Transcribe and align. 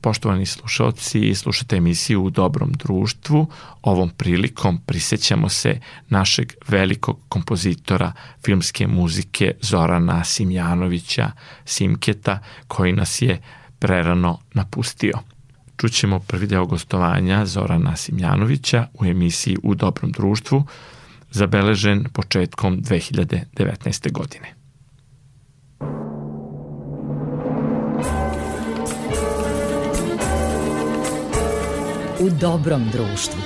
Poštovani 0.00 0.46
slušalci, 0.46 1.34
slušate 1.34 1.76
emisiju 1.76 2.24
u 2.24 2.30
dobrom 2.30 2.72
društvu. 2.72 3.46
Ovom 3.82 4.10
prilikom 4.10 4.78
prisećamo 4.86 5.48
se 5.48 5.80
našeg 6.08 6.52
velikog 6.68 7.20
kompozitora 7.28 8.12
filmske 8.44 8.86
muzike 8.86 9.54
Zorana 9.60 10.24
Simjanovića, 10.24 11.30
Simketa, 11.64 12.38
koji 12.68 12.92
nas 12.92 13.22
je 13.22 13.42
prerano 13.78 14.38
napustio. 14.54 15.18
Čućemo 15.76 16.18
prvi 16.20 16.46
deo 16.46 16.66
gostovanja 16.66 17.46
Zorana 17.46 17.96
Simjanovića 17.96 18.86
u 18.94 19.04
emisiji 19.04 19.56
U 19.62 19.74
dobrom 19.74 20.12
društvu, 20.12 20.64
zabeležen 21.30 22.04
početkom 22.12 22.82
2019. 22.82 24.12
godine. 24.12 24.55
U 32.20 32.30
dobrom 32.30 32.88
društvu. 32.92 33.40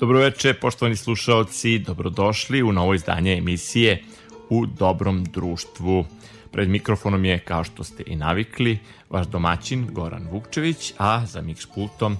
Dobroveče, 0.00 0.54
poštovani 0.54 0.96
slušaoci, 0.96 1.78
dobrodošli 1.78 2.62
u 2.62 2.72
novo 2.72 2.94
izdanje 2.94 3.32
emisije 3.38 4.04
U 4.50 4.66
dobrom 4.66 5.24
društvu. 5.24 6.04
Pred 6.52 6.68
mikrofonom 6.68 7.24
je, 7.24 7.38
kao 7.38 7.64
što 7.64 7.84
ste 7.84 8.02
i 8.06 8.16
navikli, 8.16 8.78
vaš 9.10 9.26
domaćin 9.26 9.88
Goran 9.92 10.26
Vukčević, 10.30 10.92
a 10.98 11.26
za 11.26 11.42
mix 11.42 11.66
pultom 11.74 12.16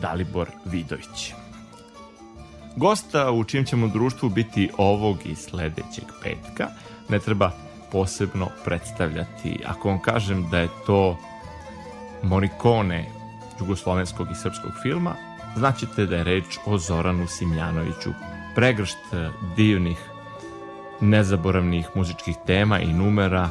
Dalibor 0.00 0.48
Vidović. 0.64 1.32
Gosta 2.76 3.30
u 3.30 3.44
čijem 3.44 3.64
ćemo 3.64 3.88
društvu 3.88 4.28
biti 4.28 4.70
ovog 4.76 5.18
i 5.24 5.34
sledećeg 5.34 6.04
petka 6.22 6.68
ne 7.08 7.18
treba 7.18 7.50
posebno 7.92 8.48
predstavljati. 8.64 9.60
Ako 9.66 9.88
vam 9.88 10.02
kažem 10.02 10.48
da 10.50 10.58
je 10.58 10.68
to 10.86 11.18
Morikone 12.22 13.10
jugoslovenskog 13.60 14.30
i 14.30 14.34
srpskog 14.34 14.72
filma, 14.82 15.14
znaćete 15.56 16.06
da 16.06 16.16
je 16.16 16.24
reč 16.24 16.58
o 16.66 16.78
Zoranu 16.78 17.26
Simjanoviću. 17.26 18.10
Pregršt 18.54 18.98
divnih, 19.56 19.98
nezaboravnih 21.00 21.88
muzičkih 21.94 22.36
tema 22.46 22.80
i 22.80 22.92
numera 22.92 23.50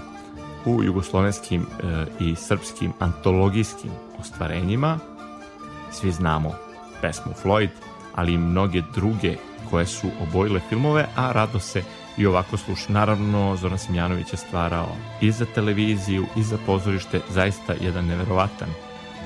u 0.66 0.84
jugoslovenskim 0.84 1.62
e, 1.62 2.06
i 2.20 2.36
srpskim 2.36 2.94
antologijskim 3.00 3.92
ostvarenjima. 4.20 5.00
Svi 5.92 6.12
znamo 6.12 6.54
pesmu 7.02 7.34
Floyd, 7.44 7.70
ali 8.16 8.34
i 8.34 8.38
mnoge 8.38 8.82
druge 8.94 9.36
koje 9.70 9.86
su 9.86 10.08
obojile 10.22 10.60
filmove, 10.70 11.08
a 11.16 11.32
rado 11.32 11.60
se 11.60 11.84
i 12.18 12.26
ovako 12.26 12.58
sluša. 12.58 12.94
Naravno, 12.94 13.56
Zoran 13.56 13.78
Simjanović 13.78 14.34
je 14.34 14.38
stvarao 14.38 14.96
i 15.22 15.32
za 15.32 15.46
televiziju 15.56 16.26
i 16.36 16.44
za 16.44 16.58
pozorište 16.66 17.22
zaista 17.30 17.74
jedan 17.82 18.06
neverovatan 18.06 18.70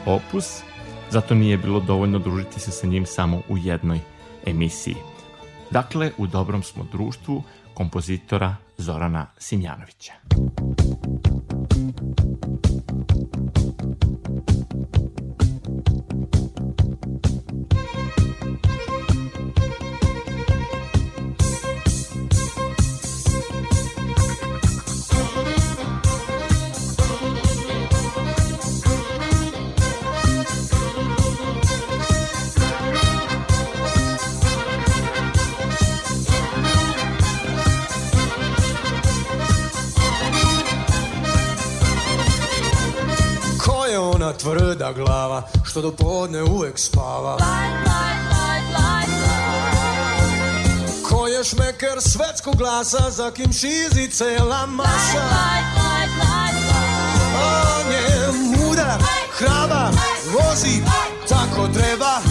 opus 0.06 0.64
zato 1.12 1.36
nije 1.36 1.58
bilo 1.58 1.80
dovoljno 1.80 2.20
družiti 2.20 2.60
se 2.60 2.72
sa 2.72 2.88
njim 2.88 3.06
samo 3.06 3.42
u 3.50 3.58
jednoj 3.58 4.00
emisiji. 4.46 4.96
Dakle, 5.72 6.12
u 6.18 6.28
dobrom 6.28 6.64
smo 6.64 6.86
društvu 6.92 7.44
kompozitora 7.82 8.56
Zorana 8.78 9.26
Simjanovića. 9.38 10.14
Glava 45.42 45.66
Što 45.66 45.82
do 45.82 45.92
podne 45.92 46.44
uvek 46.44 46.80
spava. 46.80 47.38
Ko 51.10 51.28
je 51.28 51.44
šmeker 51.44 52.02
svetskog 52.02 52.56
glasa 52.56 53.10
Za 53.10 53.32
kim 53.32 53.54
šizi 53.54 54.12
cela 54.12 54.66
masa 54.66 55.24
On 57.36 57.92
je 57.92 58.32
mudar, 58.32 59.02
hrabar, 59.38 59.94
vozi 60.34 60.82
Tako 61.30 61.68
treba 61.74 62.31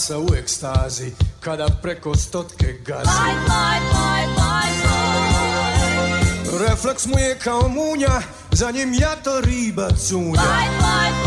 glasa 0.00 0.18
u 0.18 0.34
ekstazi 0.34 1.12
Kada 1.40 1.66
preko 1.82 2.14
stotke 2.14 2.72
gazi 2.86 3.10
Light, 3.10 3.48
light, 3.48 3.82
light, 3.92 4.28
light, 4.38 4.84
light. 6.52 6.68
Refleks 6.68 7.06
mu 7.06 7.18
je 7.18 7.38
kao 7.38 7.68
munja 7.68 8.22
Za 8.52 8.70
njim 8.70 8.94
jato 8.94 9.40
riba 9.40 9.88
cunja 10.08 10.42
Light, 10.42 10.72
light, 10.80 11.19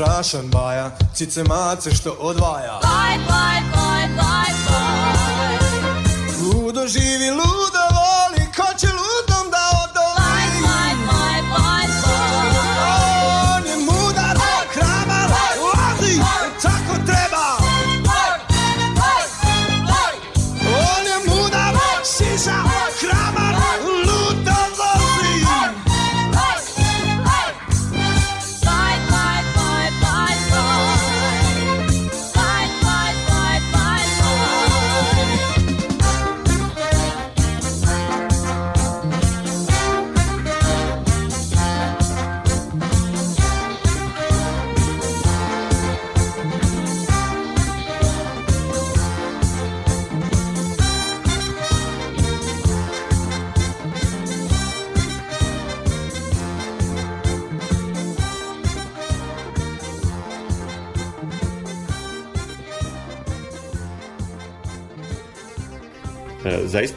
strašan 0.00 0.48
baja 0.50 0.90
Cice 1.14 1.44
mace 1.44 1.94
što 1.94 2.10
odvaja 2.10 2.80
Fight, 2.80 3.26
fight, 3.26 3.64
fight, 3.72 4.10
fight, 4.20 4.56
fight. 4.66 5.60
Ludo 6.42 6.86
živi, 6.88 7.30
ludo 7.30 7.49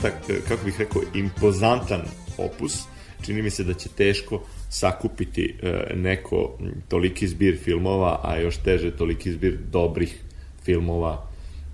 E, 0.03 0.09
zaista, 0.09 0.33
k- 0.33 0.47
kako 0.47 0.65
bih 0.65 0.79
rekao, 0.79 1.01
impozantan 1.13 2.01
opus. 2.37 2.83
Čini 3.21 3.41
mi 3.41 3.49
se 3.49 3.63
da 3.63 3.73
će 3.73 3.89
teško 3.89 4.43
sakupiti 4.69 5.55
e, 5.61 5.95
neko 5.95 6.57
toliki 6.87 7.27
zbir 7.27 7.57
filmova, 7.63 8.19
a 8.23 8.37
još 8.37 8.57
teže 8.57 8.91
toliki 8.91 9.31
zbir 9.31 9.57
dobrih 9.71 10.19
filmova, 10.63 11.27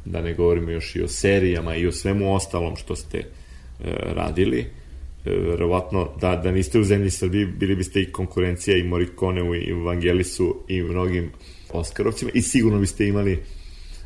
da 0.05 0.21
ne 0.21 0.33
govorimo 0.33 0.71
još 0.71 0.95
i 0.95 1.01
o 1.01 1.07
serijama 1.07 1.75
i 1.75 1.87
o 1.87 1.91
svemu 1.91 2.35
ostalom 2.35 2.75
što 2.75 2.95
ste 2.95 3.17
e, 3.17 3.25
radili. 4.13 4.59
E, 4.59 4.67
verovatno, 5.31 6.09
da, 6.21 6.35
da 6.35 6.51
niste 6.51 6.79
u 6.79 6.83
zemlji 6.83 7.09
Srbiji, 7.09 7.45
bili 7.45 7.75
biste 7.75 8.01
i 8.01 8.11
konkurencija 8.11 8.77
i 8.77 8.83
Morikoneu 8.83 9.55
i 9.55 9.73
Vangelisu 9.73 10.63
i 10.67 10.81
mnogim 10.81 11.31
Oskarovcima 11.69 12.31
i 12.33 12.41
sigurno 12.41 12.79
biste 12.79 13.07
imali 13.07 13.39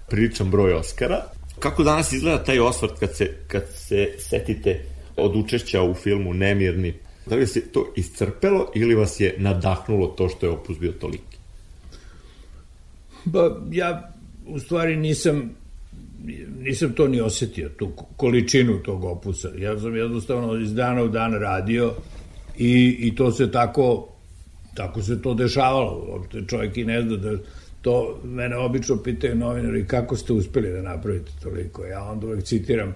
priličan 0.09 0.51
broj 0.51 0.73
Oscara. 0.73 1.23
Kako 1.59 1.83
danas 1.83 2.11
izgleda 2.11 2.44
taj 2.44 2.59
osvrt 2.59 3.00
kad 3.00 3.15
se, 3.15 3.33
kad 3.47 3.63
se 3.73 4.09
setite 4.17 4.85
od 5.17 5.35
učešća 5.35 5.83
u 5.83 5.94
filmu 5.94 6.33
Nemirni? 6.33 6.94
Da 7.25 7.35
li 7.35 7.41
je 7.41 7.71
to 7.71 7.94
iscrpelo 7.95 8.71
ili 8.75 8.95
vas 8.95 9.19
je 9.19 9.35
nadahnulo 9.38 10.07
to 10.07 10.29
što 10.29 10.45
je 10.45 10.51
opus 10.51 10.79
bio 10.79 10.91
toliki? 10.91 11.38
Ba, 13.25 13.61
ja 13.71 14.13
u 14.45 14.59
stvari 14.59 14.95
nisam 14.95 15.55
nisam 16.59 16.94
to 16.94 17.07
ni 17.07 17.21
osetio, 17.21 17.69
tu 17.69 17.91
količinu 18.17 18.83
tog 18.83 19.03
opusa. 19.03 19.49
Ja 19.57 19.79
sam 19.79 19.95
jednostavno 19.95 20.59
iz 20.59 20.73
dana 20.73 21.03
u 21.03 21.07
dan 21.07 21.33
radio 21.33 21.94
i, 22.57 22.97
i 22.99 23.15
to 23.15 23.31
se 23.31 23.51
tako 23.51 24.13
tako 24.73 25.01
se 25.01 25.21
to 25.21 25.33
dešavalo. 25.33 26.25
Čovjek 26.47 26.77
i 26.77 26.85
ne 26.85 27.01
zna 27.01 27.17
da 27.17 27.38
to 27.83 28.19
mene 28.24 28.57
obično 28.57 28.97
pitaju 28.97 29.35
novinari 29.35 29.88
kako 29.88 30.18
ste 30.18 30.33
uspeli 30.33 30.71
da 30.71 30.81
napravite 30.81 31.31
toliko. 31.44 31.85
Ja 31.85 32.03
onda 32.03 32.27
uvek 32.27 32.44
citiram 32.44 32.95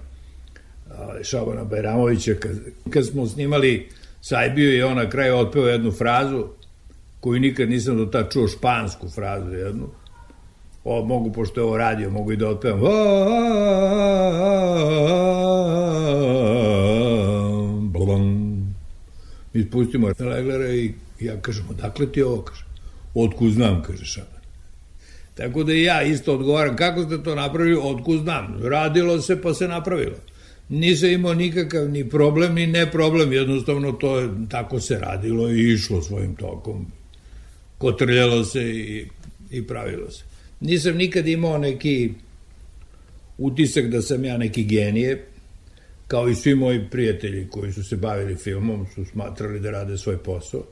Šabana 1.23 1.63
Bajramovića 1.63 2.33
kad, 2.33 2.51
kad 2.89 3.05
smo 3.05 3.27
snimali 3.27 3.89
Sajbiju 4.21 4.77
i 4.77 4.81
on 4.81 4.95
na 4.95 5.09
kraju 5.09 5.35
otpeo 5.35 5.67
jednu 5.67 5.91
frazu 5.91 6.45
koju 7.19 7.39
nikad 7.39 7.69
nisam 7.69 7.97
do 7.97 8.05
tad 8.05 8.31
čuo 8.31 8.47
špansku 8.47 9.09
frazu 9.09 9.53
jednu 9.53 9.87
o, 10.83 11.05
mogu, 11.05 11.31
pošto 11.31 11.59
je 11.61 11.65
ovo 11.65 11.77
radio, 11.77 12.09
mogu 12.09 12.31
i 12.31 12.37
da 12.37 12.47
otpevam. 12.49 12.81
Mi 19.53 19.63
spustimo 19.63 20.07
Leglera 20.19 20.69
i 20.73 20.93
ja 21.19 21.41
kažem, 21.41 21.65
odakle 21.69 22.11
ti 22.11 22.23
ovo, 22.23 22.41
kaže. 22.41 22.65
Otku 23.15 23.49
znam, 23.49 23.83
kaže 23.83 24.05
Šaban. 24.05 24.36
Tako 25.37 25.63
da 25.63 25.73
i 25.73 25.83
ja 25.83 26.03
isto 26.03 26.33
odgovaram, 26.33 26.75
kako 26.75 27.05
ste 27.05 27.23
to 27.23 27.35
napravili, 27.35 27.79
otku 27.83 28.17
znam. 28.17 28.59
Radilo 28.63 29.21
se 29.21 29.41
pa 29.41 29.53
se 29.53 29.67
napravilo. 29.67 30.15
Nisam 30.69 31.09
imao 31.09 31.33
nikakav 31.33 31.89
ni 31.89 32.09
problem, 32.09 32.53
ni 32.53 32.67
ne 32.67 32.91
problem, 32.91 33.33
jednostavno 33.33 33.91
to 33.91 34.19
je, 34.19 34.29
tako 34.49 34.79
se 34.79 34.99
radilo 34.99 35.49
i 35.49 35.73
išlo 35.73 36.01
svojim 36.01 36.35
tokom. 36.35 36.85
Kotrljalo 37.77 38.43
se 38.45 38.63
i, 38.63 39.07
i 39.51 39.67
pravilo 39.67 40.11
se. 40.11 40.23
Nisam 40.59 40.95
nikad 40.95 41.27
imao 41.27 41.57
neki 41.57 42.13
utisak 43.37 43.85
da 43.85 44.01
sam 44.01 44.25
ja 44.25 44.37
neki 44.37 44.63
genije, 44.63 45.25
kao 46.07 46.29
i 46.29 46.35
svi 46.35 46.55
moji 46.55 46.89
prijatelji 46.91 47.47
koji 47.49 47.73
su 47.73 47.83
se 47.83 47.95
bavili 47.95 48.35
filmom, 48.35 48.85
su 48.95 49.05
smatrali 49.05 49.59
da 49.59 49.71
rade 49.71 49.97
svoj 49.97 50.17
posao, 50.17 50.63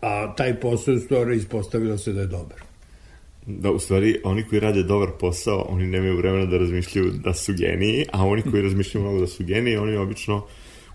a 0.00 0.34
taj 0.36 0.60
posao 0.60 0.94
u 0.94 0.98
stvari 0.98 1.36
ispostavilo 1.36 1.98
se 1.98 2.12
da 2.12 2.20
je 2.20 2.26
dobar. 2.26 2.67
Da, 3.50 3.70
u 3.70 3.78
stvari, 3.78 4.20
oni 4.24 4.42
koji 4.42 4.60
rade 4.60 4.82
dobar 4.82 5.08
posao, 5.20 5.66
oni 5.68 5.86
nemaju 5.86 6.16
vremena 6.16 6.46
da 6.46 6.58
razmišljaju 6.58 7.10
da 7.10 7.34
su 7.34 7.52
geniji, 7.58 8.04
a 8.12 8.26
oni 8.26 8.42
koji 8.42 8.62
razmišljaju 8.62 9.04
mnogo 9.04 9.20
da 9.20 9.26
su 9.26 9.44
geniji, 9.44 9.76
oni 9.76 9.96
obično 9.96 10.46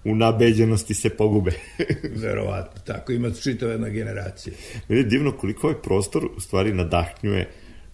u 0.03 0.15
nabeđenosti 0.15 0.93
se 0.93 1.10
pogube. 1.10 1.51
Verovatno, 2.24 2.81
tako 2.86 3.12
ima 3.12 3.31
čitava 3.31 3.72
jedna 3.72 3.89
generacija. 3.89 4.53
Meni 4.88 5.01
je 5.01 5.05
divno 5.05 5.31
koliko 5.31 5.67
ovaj 5.67 5.81
prostor 5.81 6.29
u 6.38 6.39
stvari 6.39 6.74
nadahnjuje 6.74 7.50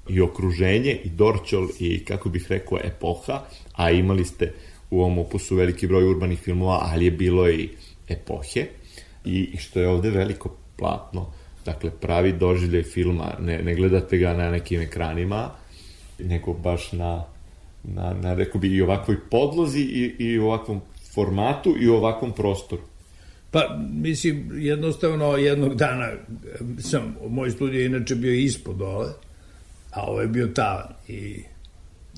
i 0.09 0.21
okruženje, 0.21 0.99
i 1.03 1.09
Dorčol, 1.09 1.67
i 1.79 2.05
kako 2.05 2.29
bih 2.29 2.45
rekao, 2.49 2.79
epoha, 2.83 3.41
a 3.73 3.91
imali 3.91 4.25
ste 4.25 4.53
u 4.89 4.99
ovom 4.99 5.17
opusu 5.17 5.55
veliki 5.55 5.87
broj 5.87 6.09
urbanih 6.09 6.39
filmova, 6.39 6.79
ali 6.81 7.05
je 7.05 7.11
bilo 7.11 7.49
i 7.49 7.69
epohe, 8.09 8.65
i, 9.25 9.49
i 9.53 9.57
što 9.57 9.79
je 9.79 9.87
ovde 9.87 10.09
veliko 10.09 10.57
platno, 10.77 11.33
dakle 11.71 11.91
pravi 12.01 12.31
doživljaj 12.33 12.83
filma, 12.83 13.33
ne, 13.39 13.61
ne 13.63 13.75
gledate 13.75 14.17
ga 14.17 14.33
na 14.33 14.51
nekim 14.51 14.81
ekranima, 14.81 15.49
nego 16.19 16.53
baš 16.53 16.91
na, 16.91 17.23
na, 17.83 18.13
na 18.21 18.33
rekao 18.33 18.61
bi, 18.61 18.67
i 18.67 18.81
ovakvoj 18.81 19.17
podlozi 19.31 19.81
i, 19.81 20.15
i 20.19 20.39
ovakvom 20.39 20.81
formatu 21.13 21.75
i 21.79 21.89
u 21.89 21.95
ovakvom 21.95 22.31
prostoru. 22.31 22.81
Pa, 23.51 23.77
mislim, 23.93 24.49
jednostavno 24.53 25.38
jednog 25.38 25.75
dana 25.75 26.09
sam, 26.79 27.15
moj 27.29 27.51
studij 27.51 27.79
je 27.79 27.85
inače 27.85 28.15
bio 28.15 28.33
ispod 28.33 28.75
dole, 28.77 29.09
a 29.91 30.01
ovo 30.01 30.21
je 30.21 30.27
bio 30.27 30.47
tavan 30.47 30.93
i 31.07 31.43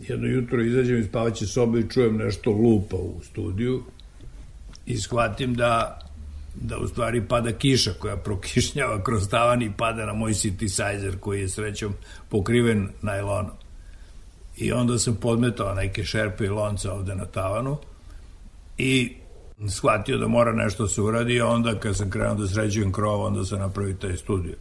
jedno 0.08 0.28
jutro 0.28 0.64
izađem 0.64 1.00
iz 1.00 1.08
spavaće 1.08 1.46
sobe 1.46 1.80
i 1.80 1.90
čujem 1.90 2.18
nešto 2.18 2.52
lupa 2.52 2.96
u 2.96 3.22
studiju 3.24 3.84
i 4.86 4.98
shvatim 4.98 5.54
da 5.54 6.01
da 6.56 6.78
u 6.78 6.88
stvari 6.88 7.28
pada 7.28 7.52
kiša 7.52 7.94
koja 8.00 8.18
prokišnjava 8.18 9.04
kroz 9.04 9.30
tavan 9.30 9.62
i 9.62 9.72
pada 9.78 10.06
na 10.06 10.14
moj 10.14 10.34
synthesizer 10.34 11.20
koji 11.20 11.42
je 11.42 11.50
srećom 11.50 11.94
pokriven 12.30 12.90
najlonom. 13.02 13.52
I 14.58 14.72
onda 14.72 15.00
sam 15.00 15.16
podmetao 15.16 15.74
neke 15.74 16.04
šerpe 16.04 16.46
i 16.46 16.50
lonca 16.50 16.94
ovde 16.94 17.16
na 17.16 17.26
tavanu 17.26 17.78
i 18.78 19.14
shvatio 19.70 20.18
da 20.18 20.28
mora 20.28 20.52
nešto 20.52 20.88
se 20.88 21.02
uradi, 21.02 21.42
a 21.42 21.48
onda 21.48 21.80
kad 21.80 21.98
sam 21.98 22.10
krenuo 22.10 22.36
da 22.36 22.48
sređujem 22.48 22.92
krov, 22.92 23.22
onda 23.22 23.46
sam 23.46 23.60
napravio 23.60 23.96
taj 23.96 24.18
studio. 24.18 24.56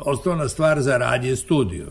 Osnovna 0.00 0.48
stvar 0.48 0.80
za 0.80 0.96
rad 0.96 1.24
je 1.24 1.36
studio. 1.36 1.86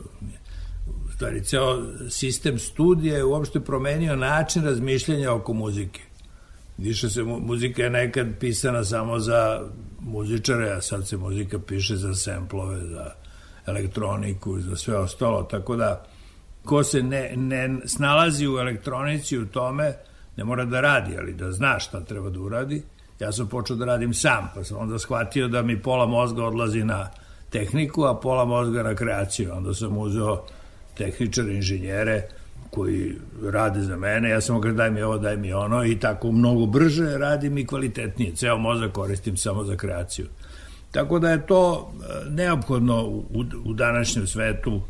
U 1.07 1.11
stvari, 1.15 1.43
ceo 1.43 1.83
sistem 2.09 2.59
studija 2.59 3.17
je 3.17 3.23
uopšte 3.23 3.59
promenio 3.59 4.15
način 4.15 4.63
razmišljanja 4.63 5.33
oko 5.33 5.53
muzike. 5.53 6.01
Više 6.81 7.09
se, 7.09 7.23
mu- 7.23 7.39
muzika 7.39 7.83
je 7.83 7.89
nekad 7.89 8.27
pisana 8.39 8.83
samo 8.83 9.19
za 9.19 9.61
muzičare, 9.99 10.71
a 10.71 10.81
sad 10.81 11.07
se 11.07 11.17
muzika 11.17 11.59
piše 11.59 11.95
za 11.95 12.15
semplove, 12.15 12.85
za 12.85 13.11
elektroniku, 13.65 14.59
za 14.59 14.75
sve 14.75 14.97
ostalo, 14.97 15.43
tako 15.43 15.75
da 15.75 16.05
ko 16.65 16.83
se 16.83 17.03
ne, 17.03 17.33
ne 17.35 17.77
snalazi 17.85 18.47
u 18.47 18.57
elektronici 18.57 19.37
u 19.37 19.45
tome, 19.45 19.93
ne 20.37 20.43
mora 20.43 20.65
da 20.65 20.81
radi, 20.81 21.17
ali 21.17 21.33
da 21.33 21.51
zna 21.51 21.79
šta 21.79 21.99
treba 21.99 22.29
da 22.29 22.39
uradi. 22.39 22.83
Ja 23.19 23.31
sam 23.31 23.47
počeo 23.47 23.75
da 23.75 23.85
radim 23.85 24.13
sam, 24.13 24.51
pa 24.55 24.63
sam 24.63 24.77
onda 24.77 24.99
shvatio 24.99 25.47
da 25.47 25.61
mi 25.61 25.81
pola 25.81 26.05
mozga 26.05 26.45
odlazi 26.45 26.83
na 26.83 27.09
tehniku, 27.49 28.03
a 28.03 28.19
pola 28.19 28.45
mozga 28.45 28.83
na 28.83 28.95
kreaciju. 28.95 29.51
Onda 29.53 29.73
sam 29.73 29.97
uzeo 29.97 30.45
tehničare, 30.97 31.53
inženjere 31.53 32.27
koji 32.69 33.15
rade 33.43 33.81
za 33.81 33.97
mene, 33.97 34.29
ja 34.29 34.41
samo 34.41 34.61
kažem 34.61 34.77
daj 34.77 34.91
mi 34.91 35.01
ovo, 35.01 35.17
daj 35.17 35.37
mi 35.37 35.53
ono 35.53 35.85
i 35.85 35.99
tako 35.99 36.31
mnogo 36.31 36.65
brže 36.65 37.17
radim 37.17 37.57
i 37.57 37.67
kvalitetnije. 37.67 38.35
Ceo 38.35 38.57
mozak 38.57 38.91
koristim 38.91 39.37
samo 39.37 39.63
za 39.63 39.75
kreaciju. 39.75 40.27
Tako 40.91 41.19
da 41.19 41.31
je 41.31 41.45
to 41.45 41.91
e, 41.93 42.29
neophodno 42.29 43.03
u, 43.05 43.43
u 43.65 43.73
današnjem 43.73 44.27
svetu 44.27 44.81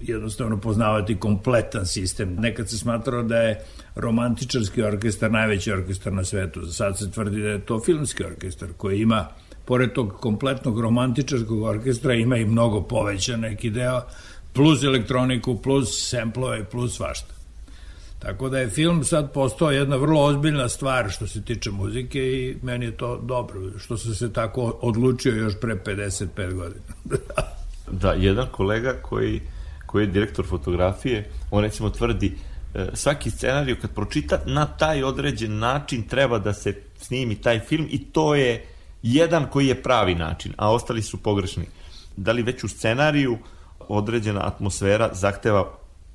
jednostavno 0.00 0.56
poznavati 0.56 1.16
kompletan 1.16 1.86
sistem. 1.86 2.34
Nekad 2.34 2.68
se 2.68 2.78
smatrao 2.78 3.22
da 3.22 3.36
je 3.36 3.60
romantičarski 3.94 4.82
orkestar 4.82 5.30
najveći 5.30 5.72
orkestar 5.72 6.12
na 6.12 6.24
svetu. 6.24 6.72
Sad 6.72 6.98
se 6.98 7.10
tvrdi 7.10 7.42
da 7.42 7.48
je 7.48 7.66
to 7.66 7.80
filmski 7.80 8.24
orkestar 8.24 8.68
koji 8.76 9.00
ima, 9.00 9.26
pored 9.64 9.92
tog 9.92 10.12
kompletnog 10.20 10.80
romantičarskog 10.80 11.62
orkestra, 11.62 12.14
ima 12.14 12.36
i 12.36 12.44
mnogo 12.44 12.82
povećan 12.82 13.40
neki 13.40 13.70
deo, 13.70 14.02
plus 14.52 14.82
elektroniku, 14.82 15.62
plus 15.62 16.08
semplove, 16.08 16.64
plus 16.64 16.96
svašta. 16.96 17.34
Tako 18.18 18.48
da 18.48 18.58
je 18.58 18.70
film 18.70 19.04
sad 19.04 19.32
postao 19.32 19.70
jedna 19.70 19.96
vrlo 19.96 20.24
ozbiljna 20.24 20.68
stvar 20.68 21.10
što 21.10 21.26
se 21.26 21.44
tiče 21.44 21.70
muzike 21.70 22.18
i 22.18 22.56
meni 22.62 22.84
je 22.84 22.96
to 22.96 23.16
dobro, 23.16 23.60
što 23.78 23.96
sam 23.96 24.14
se 24.14 24.32
tako 24.32 24.78
odlučio 24.80 25.34
još 25.34 25.52
pre 25.60 25.76
55 25.86 26.54
godina. 26.54 26.82
da, 28.02 28.12
jedan 28.12 28.46
kolega 28.52 28.92
koji 29.02 29.40
koji 29.88 30.02
je 30.02 30.06
direktor 30.06 30.46
fotografije, 30.46 31.30
on 31.50 31.62
recimo 31.64 31.90
tvrdi 31.90 32.36
e, 32.74 32.86
svaki 32.94 33.30
scenariju 33.30 33.76
kad 33.80 33.94
pročita 33.94 34.40
na 34.46 34.66
taj 34.66 35.02
određen 35.02 35.58
način 35.58 36.02
treba 36.02 36.38
da 36.38 36.52
se 36.52 36.74
snimi 37.00 37.34
taj 37.34 37.60
film 37.60 37.86
i 37.90 38.04
to 38.04 38.34
je 38.34 38.66
jedan 39.02 39.46
koji 39.50 39.66
je 39.66 39.82
pravi 39.82 40.14
način, 40.14 40.52
a 40.56 40.72
ostali 40.72 41.02
su 41.02 41.16
pogrešni. 41.16 41.66
Da 42.16 42.32
li 42.32 42.42
već 42.42 42.64
u 42.64 42.68
scenariju 42.68 43.38
određena 43.88 44.46
atmosfera 44.46 45.10
zahteva 45.12 45.64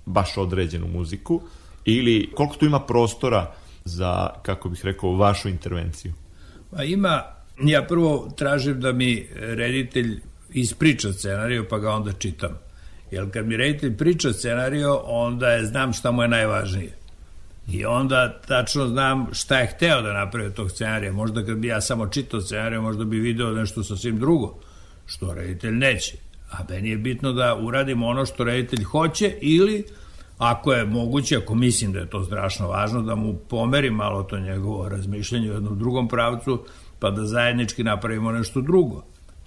baš 0.05 0.37
određenu 0.37 0.87
muziku 0.87 1.41
ili 1.85 2.31
koliko 2.35 2.55
tu 2.55 2.65
ima 2.65 2.79
prostora 2.79 3.51
za, 3.85 4.29
kako 4.41 4.69
bih 4.69 4.85
rekao, 4.85 5.15
vašu 5.15 5.49
intervenciju? 5.49 6.13
Pa 6.71 6.83
ima, 6.83 7.23
ja 7.63 7.83
prvo 7.83 8.31
tražim 8.37 8.79
da 8.79 8.91
mi 8.91 9.27
reditelj 9.35 10.21
ispriča 10.49 11.13
scenariju 11.13 11.65
pa 11.69 11.77
ga 11.77 11.91
onda 11.91 12.11
čitam 12.11 12.59
Jer 13.13 13.31
kad 13.31 13.47
mi 13.47 13.57
reditelj 13.57 13.97
priča 13.97 14.33
scenario, 14.33 15.01
onda 15.05 15.49
je, 15.49 15.65
znam 15.65 15.93
šta 15.93 16.11
mu 16.11 16.21
je 16.21 16.27
najvažnije. 16.27 16.91
I 17.71 17.85
onda 17.85 18.41
tačno 18.47 18.87
znam 18.87 19.27
šta 19.33 19.59
je 19.59 19.67
hteo 19.67 20.01
da 20.01 20.13
napravi 20.13 20.53
tog 20.53 20.71
scenarija. 20.71 21.13
Možda 21.13 21.45
kad 21.45 21.57
bi 21.57 21.67
ja 21.67 21.81
samo 21.81 22.07
čitao 22.07 22.41
scenariju, 22.41 22.81
možda 22.81 23.03
bi 23.03 23.19
video 23.19 23.51
nešto 23.51 23.83
sasvim 23.83 24.19
drugo, 24.19 24.59
što 25.05 25.33
reditelj 25.33 25.71
neće. 25.71 26.17
A 26.53 26.63
meni 26.69 26.89
je 26.89 26.97
bitno 26.97 27.33
da 27.33 27.55
uradim 27.55 28.03
ono 28.03 28.25
što 28.25 28.43
reditelj 28.43 28.83
hoće 28.83 29.37
ili 29.41 29.85
ako 30.37 30.73
je 30.73 30.85
moguće, 30.85 31.37
ako 31.37 31.55
mislim 31.55 31.93
da 31.93 31.99
je 31.99 32.09
to 32.09 32.23
strašno 32.23 32.67
važno, 32.67 33.01
da 33.01 33.15
mu 33.15 33.33
pomerim 33.49 33.93
malo 33.93 34.23
to 34.23 34.39
njegovo 34.39 34.89
razmišljanje 34.89 35.51
u 35.51 35.53
jednom 35.53 35.79
drugom 35.79 36.07
pravcu, 36.07 36.65
pa 36.99 37.11
da 37.11 37.25
zajednički 37.25 37.83
napravimo 37.83 38.31
nešto 38.31 38.61
drugo. 38.61 39.03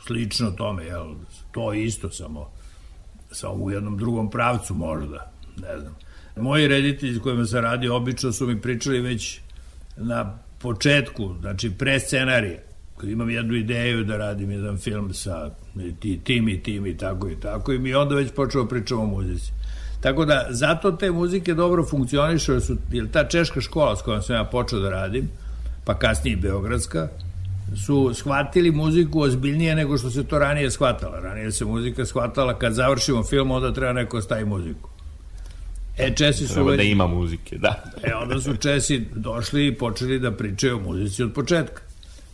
Slično 0.06 0.50
tome, 0.50 0.84
jel? 0.84 1.14
To 1.52 1.72
isto 1.72 2.10
samo 2.10 2.50
samo 3.30 3.64
u 3.64 3.70
jednom 3.70 3.96
drugom 3.96 4.30
pravcu 4.30 4.75
možda, 4.75 5.32
ne 5.56 5.80
znam. 5.80 5.94
Moji 6.36 6.68
reditelji 6.68 7.14
s 7.14 7.22
kojima 7.22 7.44
sam 7.44 7.60
radio 7.60 7.96
obično 7.96 8.32
su 8.32 8.46
mi 8.46 8.60
pričali 8.60 9.00
već 9.00 9.40
na 9.96 10.38
početku, 10.58 11.34
znači 11.40 11.70
pre 11.70 12.00
scenarije, 12.00 12.64
kad 12.96 13.10
imam 13.10 13.30
jednu 13.30 13.54
ideju 13.54 14.04
da 14.04 14.16
radim 14.16 14.50
jedan 14.50 14.78
film 14.78 15.14
sa 15.14 15.50
tim 16.25 16.49
i 16.49 16.62
tim 16.62 16.87
i 16.87 16.97
tako 16.97 17.28
i 17.28 17.40
tako 17.40 17.73
i 17.73 17.78
mi 17.78 17.95
onda 17.95 18.14
već 18.14 18.33
počeo 18.33 18.66
pričamo 18.66 19.02
o 19.02 19.06
muzici. 19.06 19.52
Tako 20.00 20.25
da, 20.25 20.47
zato 20.50 20.92
te 20.92 21.11
muzike 21.11 21.54
dobro 21.54 21.85
funkcionišu, 21.85 22.52
jer, 22.52 22.62
su, 22.62 22.76
jer 22.92 23.11
ta 23.11 23.28
češka 23.28 23.61
škola 23.61 23.97
s 23.97 24.02
kojom 24.02 24.23
sam 24.23 24.37
ja 24.37 24.45
počeo 24.45 24.78
da 24.78 24.90
radim, 24.90 25.28
pa 25.85 25.95
kasnije 25.95 26.33
i 26.33 26.37
Beogradska, 26.37 27.09
su 27.87 28.14
shvatili 28.14 28.71
muziku 28.71 29.21
ozbiljnije 29.21 29.75
nego 29.75 29.99
što 29.99 30.11
se 30.11 30.25
to 30.25 30.38
ranije 30.38 30.71
shvatala. 30.71 31.21
Ranije 31.21 31.52
se 31.52 31.64
muzika 31.64 32.06
shvatala 32.06 32.59
kad 32.59 32.73
završimo 32.73 33.25
film, 33.25 33.50
onda 33.50 33.73
treba 33.73 33.92
neko 33.92 34.23
stavi 34.23 34.45
muziku. 34.45 34.88
E, 35.99 36.14
Česi 36.14 36.47
su 36.47 36.54
Treba 36.54 36.71
već... 36.71 36.78
da 36.78 36.83
ima 36.83 37.06
muzike, 37.06 37.59
da. 37.59 37.85
E, 38.02 38.14
onda 38.14 38.40
su 38.40 38.56
Česi 38.56 39.06
došli 39.14 39.66
i 39.66 39.75
počeli 39.75 40.18
da 40.18 40.30
pričaju 40.30 40.76
o 40.76 40.80
muzici 40.80 41.23
od 41.23 41.33
početka, 41.33 41.83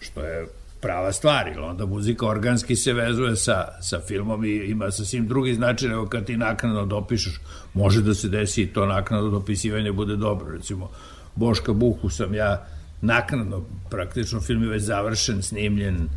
što 0.00 0.20
je 0.20 0.46
prava 0.82 1.12
stvar, 1.12 1.48
ili 1.48 1.60
onda 1.60 1.86
muzika 1.86 2.26
organski 2.26 2.76
se 2.76 2.92
vezuje 2.92 3.36
sa, 3.36 3.68
sa 3.80 4.00
filmom 4.00 4.44
i 4.44 4.56
ima 4.56 4.90
sasvim 4.90 5.28
drugi 5.28 5.54
značaj 5.54 5.88
nego 5.88 6.06
kad 6.06 6.24
ti 6.24 6.36
naknadno 6.36 6.86
dopišeš, 6.86 7.40
može 7.74 8.02
da 8.02 8.14
se 8.14 8.28
desi 8.28 8.62
i 8.62 8.66
to 8.66 8.86
naknadno 8.86 9.30
dopisivanje 9.30 9.92
bude 9.92 10.16
dobro, 10.16 10.52
recimo 10.52 10.90
Boška 11.34 11.72
Buhu 11.72 12.10
sam 12.10 12.34
ja 12.34 12.66
naknadno, 13.00 13.62
praktično 13.90 14.40
film 14.40 14.62
je 14.62 14.68
već 14.68 14.82
završen, 14.82 15.42
snimljen, 15.42 16.08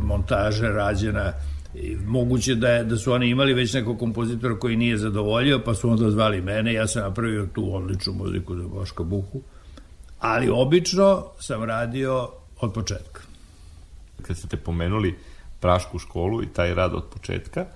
montaža 0.00 0.68
rađena, 0.68 1.32
I 1.74 1.96
moguće 1.96 2.54
da, 2.54 2.68
je, 2.68 2.84
da 2.84 2.96
su 2.96 3.12
oni 3.12 3.28
imali 3.28 3.54
već 3.54 3.74
nekog 3.74 3.98
kompozitora 3.98 4.58
koji 4.58 4.76
nije 4.76 4.96
zadovoljio, 4.98 5.60
pa 5.64 5.74
su 5.74 5.90
onda 5.90 6.10
zvali 6.10 6.40
mene, 6.40 6.72
ja 6.72 6.86
sam 6.86 7.02
napravio 7.02 7.46
tu 7.54 7.74
odličnu 7.74 8.12
muziku 8.12 8.56
za 8.56 8.68
Boška 8.68 9.02
Buhu, 9.02 9.42
ali 10.18 10.48
obično 10.48 11.26
sam 11.40 11.64
radio 11.64 12.28
od 12.60 12.72
početka. 12.72 13.27
Kad 14.22 14.36
ste 14.36 14.48
te 14.48 14.56
pomenuli 14.56 15.18
Prašku 15.60 15.98
školu 15.98 16.42
i 16.42 16.46
taj 16.46 16.74
rad 16.74 16.94
od 16.94 17.04
početka, 17.14 17.66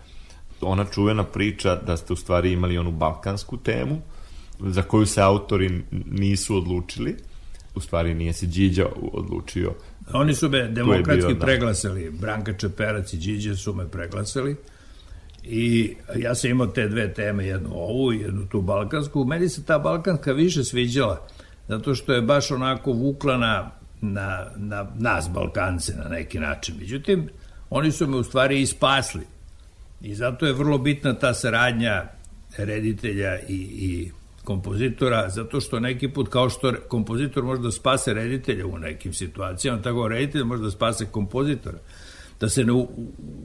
ona 0.61 0.85
čuvena 0.85 1.25
priča 1.25 1.77
da 1.77 1.97
ste 1.97 2.13
u 2.13 2.17
stvari 2.17 2.53
imali 2.53 2.79
onu 2.79 2.91
balkansku 2.91 3.57
temu, 3.57 4.03
za 4.61 4.83
koju 4.83 5.07
se 5.07 5.21
autori 5.21 5.83
nisu 6.11 6.57
odlučili, 6.57 7.17
u 7.75 7.81
stvari 7.81 8.15
nije 8.15 8.33
se 8.33 8.47
Điđa 8.47 8.87
odlučio. 9.13 9.75
Oni 10.13 10.35
su 10.35 10.49
me 10.49 10.69
demokratski 10.69 11.27
bio, 11.27 11.35
da. 11.35 11.47
preglasali, 11.47 12.11
Branka 12.11 12.53
Čeperac 12.53 13.13
i 13.13 13.17
Điđa 13.17 13.57
su 13.57 13.75
me 13.75 13.89
preglasali 13.89 14.57
i 15.45 15.95
ja 16.17 16.35
sam 16.35 16.51
imao 16.51 16.67
te 16.67 16.89
dve 16.89 17.15
teme, 17.15 17.47
jednu 17.47 17.71
ovu 17.73 18.13
i 18.13 18.21
jednu 18.21 18.47
tu 18.49 18.61
balkansku. 18.61 19.25
Meni 19.25 19.49
se 19.49 19.65
ta 19.65 19.79
balkanska 19.79 20.33
više 20.33 20.65
sviđala, 20.65 21.27
zato 21.69 21.95
što 21.95 22.13
je 22.13 22.23
baš 22.23 22.51
onako 22.51 22.93
vukla 22.93 23.37
na, 23.37 23.71
na, 24.03 24.47
na 24.57 24.87
nas 24.99 25.31
Balkance 25.35 25.93
na 25.97 26.09
neki 26.09 26.39
način. 26.39 26.77
Međutim, 26.79 27.29
oni 27.71 27.93
su 27.93 28.07
me 28.07 28.17
u 28.17 28.25
stvari 28.25 28.61
i 28.61 28.67
spasli. 28.67 29.27
I 30.01 30.15
zato 30.15 30.47
je 30.47 30.53
vrlo 30.53 30.79
bitna 30.79 31.15
ta 31.15 31.35
saradnja 31.35 32.05
reditelja 32.57 33.39
i, 33.49 33.55
i 33.57 34.11
kompozitora, 34.45 35.29
zato 35.29 35.61
što 35.61 35.81
neki 35.81 36.09
put 36.09 36.29
kao 36.29 36.51
što 36.51 36.73
kompozitor 36.89 37.45
može 37.45 37.63
da 37.63 37.71
spase 37.71 38.15
reditelja 38.15 38.67
u 38.67 38.79
nekim 38.79 39.13
situacijama, 39.13 39.83
tako 39.83 40.09
reditelj 40.09 40.43
može 40.43 40.63
da 40.63 40.71
spase 40.71 41.07
kompozitora, 41.07 41.79
da 42.41 42.49
se 42.49 42.65
ne 42.65 42.73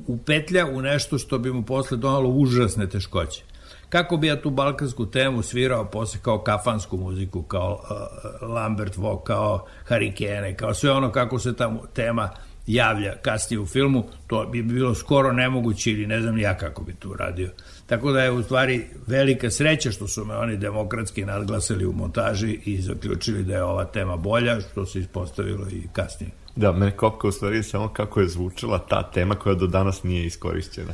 upetlja 0.07 0.65
u 0.65 0.81
nešto 0.81 1.17
što 1.17 1.37
bi 1.39 1.51
mu 1.53 1.65
posle 1.65 1.97
donalo 1.97 2.29
užasne 2.29 2.89
teškoće. 2.89 3.43
Kako 3.89 4.17
bi 4.17 4.27
ja 4.27 4.41
tu 4.41 4.49
balkansku 4.49 5.05
temu 5.05 5.41
svirao 5.41 5.85
posle 5.85 6.19
kao 6.23 6.39
kafansku 6.39 6.97
muziku, 6.97 7.43
kao 7.43 7.79
uh, 7.81 8.49
Lambert 8.49 8.97
Vog, 8.97 9.23
kao 9.23 9.65
Harikene, 9.85 10.55
kao 10.55 10.73
sve 10.73 10.91
ono 10.91 11.11
kako 11.11 11.39
se 11.39 11.55
ta 11.55 11.75
tema 11.93 12.29
javlja 12.67 13.15
kasnije 13.21 13.59
u 13.59 13.65
filmu, 13.65 14.03
to 14.27 14.45
bi 14.45 14.61
bilo 14.61 14.95
skoro 14.95 15.31
nemoguće 15.31 15.91
ili 15.91 16.07
ne 16.07 16.21
znam 16.21 16.37
ja 16.37 16.57
kako 16.57 16.83
bi 16.83 16.95
to 16.95 17.09
uradio. 17.09 17.49
Tako 17.85 18.11
da 18.11 18.23
je 18.23 18.31
u 18.31 18.43
stvari 18.43 18.85
velika 19.07 19.51
sreća 19.51 19.91
što 19.91 20.07
su 20.07 20.25
me 20.25 20.35
oni 20.35 20.57
demokratski 20.57 21.25
nadglasili 21.25 21.85
u 21.85 21.93
montaži 21.93 22.59
i 22.65 22.81
zaključili 22.81 23.43
da 23.43 23.53
je 23.53 23.63
ova 23.63 23.85
tema 23.85 24.17
bolja, 24.17 24.61
što 24.61 24.85
se 24.85 24.99
ispostavilo 24.99 25.67
i 25.71 25.87
kasnije. 25.93 26.31
Da, 26.55 26.71
mene 26.71 26.91
kopka 26.91 27.27
u 27.27 27.31
stvari 27.31 27.63
samo 27.63 27.87
kako 27.87 28.19
je 28.19 28.27
zvučila 28.27 28.79
ta 28.89 29.11
tema 29.11 29.35
koja 29.35 29.55
do 29.55 29.67
danas 29.67 30.03
nije 30.03 30.25
iskorišćena. 30.25 30.93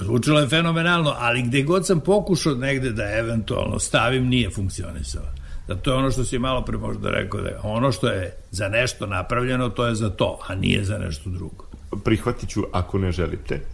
Zvučilo 0.00 0.40
je 0.40 0.48
fenomenalno, 0.48 1.14
ali 1.18 1.42
gde 1.42 1.62
god 1.62 1.86
sam 1.86 2.00
pokušao 2.00 2.54
negde 2.54 2.92
da 2.92 3.10
eventualno 3.18 3.78
stavim, 3.78 4.26
nije 4.26 4.50
funkcionisalo. 4.50 5.26
Da 5.68 5.74
to 5.74 5.90
je 5.90 5.96
ono 5.96 6.10
što 6.10 6.24
si 6.24 6.38
malo 6.38 6.64
pre 6.64 6.78
možda 6.78 7.10
rekao, 7.10 7.40
da 7.40 7.50
ono 7.62 7.92
što 7.92 8.08
je 8.08 8.36
za 8.50 8.68
nešto 8.68 9.06
napravljeno, 9.06 9.68
to 9.68 9.86
je 9.86 9.94
za 9.94 10.10
to, 10.10 10.40
a 10.48 10.54
nije 10.54 10.84
za 10.84 10.98
nešto 10.98 11.30
drugo. 11.30 11.64
Prihvatit 12.04 12.48
ću 12.48 12.62
ako 12.72 12.98
ne 12.98 13.12
želite. 13.12 13.60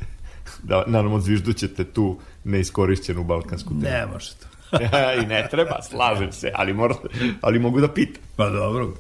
Da, 0.63 0.85
naravno, 0.87 1.21
zviždućete 1.21 1.85
tu 1.85 2.19
neiskorišćenu 2.45 3.25
balkansku 3.25 3.69
temu. 3.69 3.83
Ne 3.83 4.07
može 4.13 4.31
to. 4.31 4.47
I 5.23 5.27
ne 5.27 5.49
treba, 5.51 5.83
slažem 5.83 6.33
se, 6.33 6.53
ali, 6.55 6.73
mora, 6.73 6.95
ali 7.41 7.59
mogu 7.59 7.81
da 7.81 7.89
pitam. 7.89 8.23
Pa 8.37 8.51
dobro. 8.51 8.93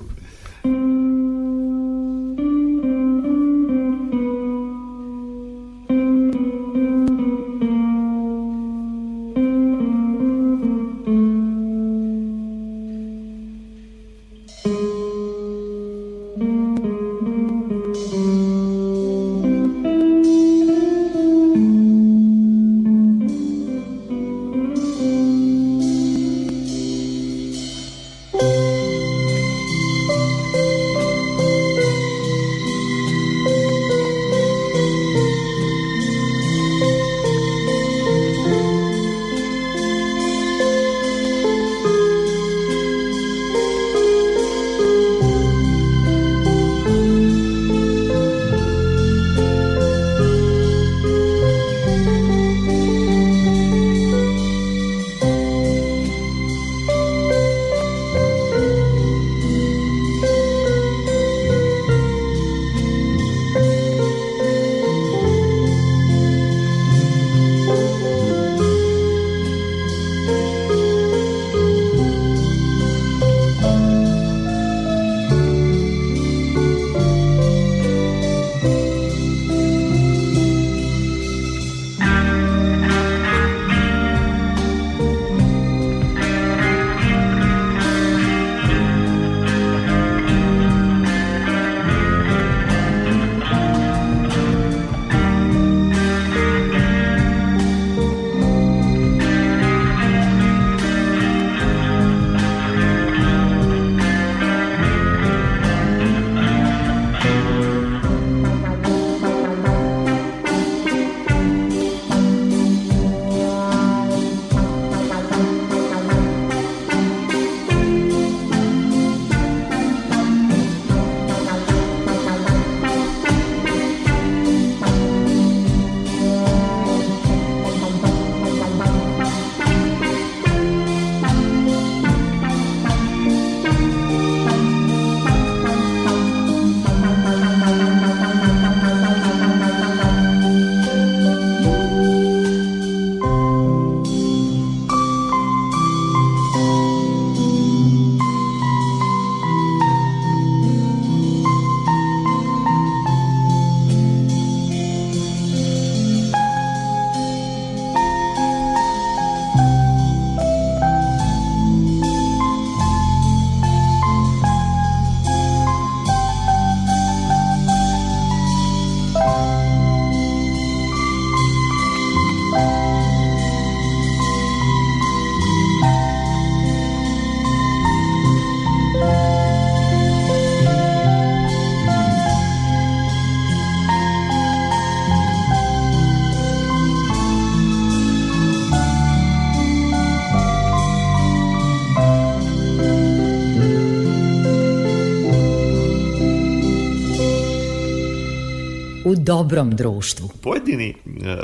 Dobrom 199.25 199.71
društvu. 199.71 200.29
Pojedini 200.43 200.89
e, 200.89 200.95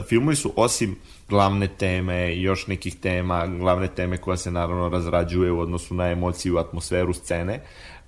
filmovi 0.09 0.37
su 0.37 0.53
osim 0.57 0.97
glavne 1.29 1.69
teme 1.69 2.35
i 2.35 2.43
još 2.43 2.66
nekih 2.66 2.97
tema, 2.97 3.47
glavne 3.47 3.88
teme 3.88 4.16
koja 4.16 4.37
se 4.37 4.51
naravno 4.51 4.88
razrađuje 4.88 5.53
u 5.53 5.61
odnosu 5.61 5.95
na 5.95 6.11
emociju, 6.11 6.59
atmosferu 6.59 7.12
scene, 7.12 7.62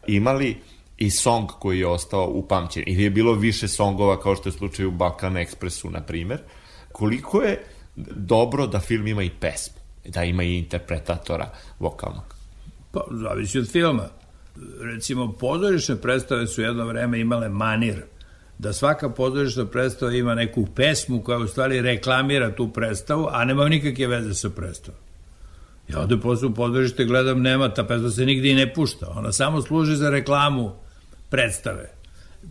imali 0.06 0.56
i 0.98 1.10
song 1.10 1.48
koji 1.58 1.78
je 1.78 1.86
ostao 1.86 2.26
u 2.26 2.48
pamćenju. 2.48 2.84
Ili 2.88 3.02
je 3.02 3.10
bilo 3.10 3.32
više 3.32 3.68
songova 3.68 4.20
kao 4.20 4.36
što 4.36 4.48
je 4.48 4.52
slučaj 4.52 4.86
u 4.86 4.90
Balkan 4.90 5.34
Expressu, 5.34 5.90
na 5.90 6.00
primer. 6.00 6.38
Koliko 6.92 7.42
je 7.42 7.64
dobro 8.16 8.66
da 8.66 8.80
film 8.80 9.06
ima 9.06 9.22
i 9.22 9.30
pesmu, 9.40 9.76
da 10.04 10.24
ima 10.24 10.42
i 10.42 10.58
interpretatora 10.58 11.50
vokalnog? 11.78 12.34
Pa, 12.92 13.04
zavisi 13.10 13.58
od 13.58 13.70
filma. 13.70 14.08
Recimo, 14.80 15.32
pozorišne 15.32 15.96
predstave 15.96 16.46
su 16.46 16.62
jedno 16.62 16.84
vreme 16.84 17.20
imale 17.20 17.48
manir 17.48 18.02
da 18.62 18.72
svaka 18.72 19.08
pozorišna 19.08 19.66
predstava 19.66 20.12
ima 20.12 20.34
neku 20.34 20.66
pesmu 20.74 21.22
koja 21.22 21.38
u 21.38 21.46
stvari 21.46 21.80
reklamira 21.80 22.54
tu 22.54 22.72
predstavu, 22.72 23.28
a 23.30 23.44
nema 23.44 23.68
nikakve 23.68 24.06
veze 24.06 24.34
sa 24.34 24.50
predstavom. 24.50 25.00
Ja 25.88 26.00
ovde 26.00 26.16
posle 26.20 26.48
u 26.48 26.54
pozorište 26.54 27.04
gledam, 27.04 27.42
nema, 27.42 27.74
ta 27.74 27.84
pesma 27.84 28.10
se 28.10 28.26
nigde 28.26 28.50
i 28.50 28.54
ne 28.54 28.74
pušta. 28.74 29.12
Ona 29.16 29.32
samo 29.32 29.62
služi 29.62 29.96
za 29.96 30.10
reklamu 30.10 30.72
predstave. 31.28 31.90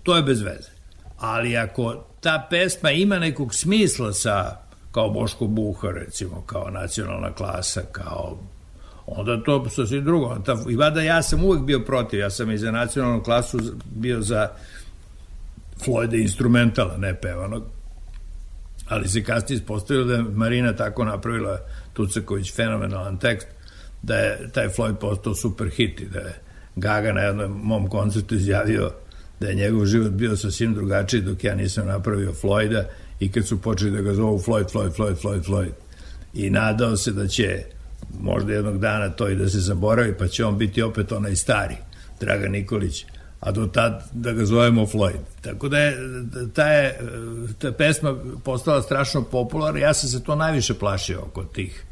To 0.04 0.16
je 0.16 0.24
bez 0.24 0.42
veze. 0.42 0.70
Ali 1.18 1.58
ako 1.58 2.06
ta 2.22 2.48
pesma 2.50 2.92
ima 2.92 3.20
nekog 3.20 3.56
smisla 3.56 4.14
sa, 4.14 4.58
kao 4.92 5.10
Boško 5.10 5.48
Buha, 5.48 5.92
recimo, 5.92 6.44
kao 6.46 6.70
nacionalna 6.70 7.34
klasa, 7.34 7.82
kao 7.92 8.38
onda 9.06 9.44
to 9.44 9.70
sasvim 9.70 10.04
drugo. 10.04 10.36
Ta, 10.46 10.58
I 10.70 10.76
vada 10.76 11.02
ja 11.02 11.22
sam 11.24 11.44
uvek 11.44 11.62
bio 11.62 11.80
protiv, 11.80 12.20
ja 12.20 12.30
sam 12.30 12.52
i 12.52 12.58
za 12.58 12.72
nacionalnu 12.72 13.24
klasu 13.24 13.60
bio 13.86 14.22
za 14.22 14.50
Floyda 15.86 16.22
instrumentala, 16.22 16.98
ne 16.98 17.16
pevanog, 17.22 17.64
ali 18.88 19.08
se 19.08 19.24
kasnije 19.24 19.58
ispostavilo 19.58 20.06
da 20.06 20.14
je 20.14 20.24
Marina 20.24 20.76
tako 20.76 21.06
napravila 21.06 21.60
Tucaković 21.94 22.56
fenomenalan 22.56 23.18
tekst 23.18 23.48
da 24.02 24.16
je 24.16 24.50
taj 24.54 24.70
Floyd 24.70 24.96
postao 24.96 25.36
super 25.36 25.70
hit 25.70 26.02
i 26.02 26.06
da 26.06 26.20
je 26.20 26.34
Gaga 26.76 27.14
na 27.14 27.22
jednom 27.22 27.62
mom 27.64 27.90
koncertu 27.90 28.36
izjavio 28.36 28.92
da 29.40 29.48
je 29.48 29.56
njegov 29.56 29.86
život 29.86 30.12
bio 30.12 30.38
sasvim 30.38 30.74
drugačiji 30.74 31.22
dok 31.22 31.44
ja 31.44 31.56
nisam 31.56 31.88
napravio 31.88 32.34
Floyda 32.34 32.84
i 33.20 33.32
kad 33.32 33.48
su 33.48 33.62
počeli 33.62 33.92
da 33.92 34.02
ga 34.02 34.14
zovu 34.14 34.40
Floyd, 34.40 34.72
Floyd, 34.74 34.96
Floyd, 34.98 35.16
Floyd, 35.22 35.46
Floyd. 35.46 35.72
I 36.34 36.50
nadao 36.50 36.98
se 36.98 37.12
da 37.12 37.28
će 37.28 37.64
možda 38.20 38.54
jednog 38.54 38.80
dana 38.80 39.10
to 39.10 39.30
i 39.30 39.36
da 39.36 39.50
se 39.50 39.60
zaboravi, 39.60 40.14
pa 40.18 40.28
će 40.28 40.46
on 40.46 40.58
biti 40.58 40.82
opet 40.82 41.12
onaj 41.12 41.36
stari, 41.36 41.76
Draga 42.20 42.48
Nikolić, 42.48 43.06
a 43.42 43.52
do 43.52 43.68
tad 43.68 44.04
da 44.12 44.32
ga 44.32 44.46
zovemo 44.46 44.86
Floyd. 44.86 45.20
Tako 45.42 45.70
da 45.70 45.78
je 45.78 45.98
ta, 46.54 46.68
je, 46.68 47.00
ta 47.60 47.72
pesma 47.72 48.16
postala 48.44 48.82
strašno 48.82 49.24
popularna, 49.24 49.80
ja 49.80 49.94
sam 49.94 50.10
se 50.10 50.24
to 50.24 50.36
najviše 50.36 50.74
plašio 50.74 51.22
oko 51.22 51.44
tih 51.44 51.86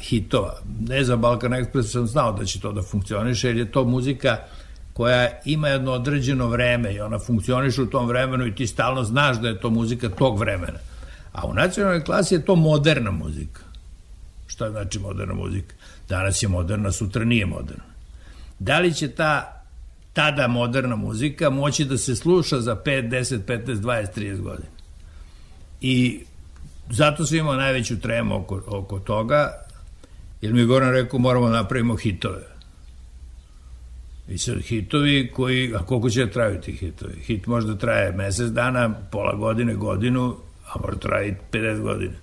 hitova. 0.00 0.54
Ne 0.88 1.04
za 1.04 1.16
Balkan 1.16 1.52
Express 1.52 1.82
sam 1.82 2.06
znao 2.06 2.32
da 2.32 2.44
će 2.44 2.60
to 2.60 2.72
da 2.72 2.82
funkcioniše, 2.82 3.48
jer 3.48 3.56
je 3.56 3.72
to 3.72 3.84
muzika 3.84 4.36
koja 4.92 5.40
ima 5.44 5.68
jedno 5.68 5.92
određeno 5.92 6.48
vreme 6.48 6.94
i 6.94 7.00
ona 7.00 7.18
funkcioniše 7.18 7.82
u 7.82 7.86
tom 7.86 8.06
vremenu 8.06 8.46
i 8.46 8.54
ti 8.54 8.66
stalno 8.66 9.04
znaš 9.04 9.40
da 9.40 9.48
je 9.48 9.60
to 9.60 9.70
muzika 9.70 10.08
tog 10.08 10.38
vremena. 10.38 10.78
A 11.32 11.46
u 11.46 11.54
nacionalnoj 11.54 12.04
klasi 12.04 12.34
je 12.34 12.44
to 12.44 12.56
moderna 12.56 13.10
muzika. 13.10 13.60
Šta 14.46 14.70
znači 14.70 14.98
moderna 14.98 15.34
muzika? 15.34 15.74
Danas 16.08 16.42
je 16.42 16.48
moderna, 16.48 16.92
sutra 16.92 17.24
nije 17.24 17.46
moderna. 17.46 17.84
Da 18.58 18.78
li 18.78 18.94
će 18.94 19.08
ta 19.08 19.53
tada 20.14 20.48
moderna 20.48 20.96
muzika 20.96 21.50
moći 21.50 21.84
da 21.84 21.98
se 21.98 22.16
sluša 22.16 22.60
za 22.60 22.76
5, 22.76 23.08
10, 23.10 23.38
15, 23.46 23.74
20, 23.74 24.06
30 24.16 24.40
godina. 24.40 24.68
I 25.80 26.20
zato 26.90 27.26
sam 27.26 27.38
imao 27.38 27.56
najveću 27.56 28.00
tremu 28.00 28.36
oko, 28.36 28.62
oko 28.66 28.98
toga, 28.98 29.52
jer 30.42 30.52
mi 30.52 30.60
je 30.60 30.66
Goran 30.66 30.90
rekao 30.90 31.18
moramo 31.18 31.46
da 31.46 31.56
napravimo 31.56 31.96
hitove. 31.96 32.54
I 34.28 34.38
sad 34.38 34.60
hitovi 34.62 35.30
koji, 35.34 35.74
a 35.74 35.78
koliko 35.78 36.10
će 36.10 36.24
da 36.24 36.32
traju 36.32 36.60
ti 36.60 36.72
hitovi? 36.72 37.20
Hit 37.20 37.46
možda 37.46 37.78
traje 37.78 38.12
mesec 38.12 38.50
dana, 38.50 38.94
pola 39.10 39.34
godine, 39.34 39.74
godinu, 39.74 40.36
a 40.66 40.78
možda 40.80 41.00
traje 41.00 41.38
50 41.52 41.80
godina. 41.80 42.14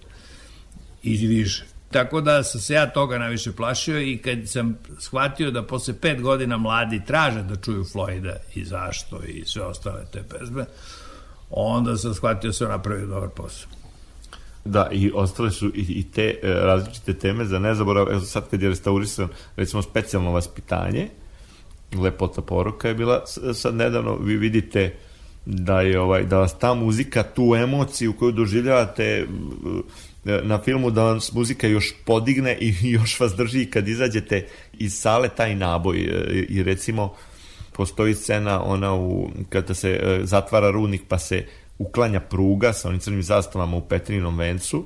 I 1.03 1.27
više. 1.27 1.70
Tako 1.91 2.21
da 2.21 2.43
sam 2.43 2.61
se 2.61 2.73
ja 2.73 2.89
toga 2.89 3.17
najviše 3.17 3.51
plašio 3.51 4.01
i 4.01 4.17
kad 4.17 4.37
sam 4.45 4.77
shvatio 4.99 5.51
da 5.51 5.63
posle 5.63 5.93
pet 5.93 6.21
godina 6.21 6.57
mladi 6.57 7.01
traže 7.07 7.43
da 7.43 7.55
čuju 7.55 7.83
Floyda 7.83 8.35
i 8.55 8.65
zašto 8.65 9.23
i 9.23 9.43
sve 9.45 9.61
ostale 9.61 10.05
te 10.13 10.23
pesme, 10.23 10.65
onda 11.49 11.97
sam 11.97 12.13
shvatio 12.13 12.49
da 12.49 12.53
sam 12.53 12.69
napravio 12.69 13.07
dobar 13.07 13.29
posao. 13.29 13.69
Da, 14.65 14.89
i 14.91 15.11
ostale 15.13 15.51
su 15.51 15.67
i, 15.67 15.81
i 15.81 16.11
te 16.11 16.39
e, 16.43 16.53
različite 16.53 17.13
teme 17.13 17.45
za 17.45 17.59
nezaborav. 17.59 18.11
Evo 18.11 18.21
sad 18.21 18.49
kad 18.49 18.61
je 18.61 18.69
restaurisan, 18.69 19.27
recimo, 19.55 19.81
specijalno 19.81 20.31
vaspitanje, 20.31 21.07
lepota 21.93 22.41
poruka 22.41 22.87
je 22.87 22.93
bila, 22.93 23.23
sad 23.53 23.75
nedavno 23.75 24.15
vi 24.15 24.37
vidite 24.37 24.95
da 25.45 25.81
je 25.81 25.99
ovaj 25.99 26.23
da 26.23 26.37
vas 26.37 26.59
ta 26.59 26.73
muzika 26.73 27.23
tu 27.23 27.55
emociju 27.55 28.13
koju 28.13 28.31
doživljavate 28.31 29.27
na 30.23 30.61
filmu 30.61 30.91
da 30.91 31.03
vam 31.03 31.19
muzika 31.33 31.67
još 31.67 31.93
podigne 32.05 32.57
i 32.61 32.75
još 32.97 33.19
vas 33.19 33.35
drži 33.35 33.65
kad 33.65 33.87
izađete 33.87 34.47
iz 34.73 34.93
sale 34.93 35.29
taj 35.29 35.55
naboj 35.55 35.99
e, 35.99 36.45
i 36.49 36.63
recimo 36.63 37.13
postoji 37.73 38.13
scena 38.13 38.63
ona 38.63 38.95
u, 38.95 39.29
kada 39.49 39.73
se 39.73 39.89
e, 39.89 40.19
zatvara 40.23 40.71
rudnik 40.71 41.01
pa 41.07 41.19
se 41.19 41.45
uklanja 41.77 42.19
pruga 42.19 42.73
sa 42.73 42.87
onim 42.87 42.99
crnim 42.99 43.23
zastavama 43.23 43.77
u 43.77 43.81
Petrinom 43.81 44.37
vencu 44.37 44.85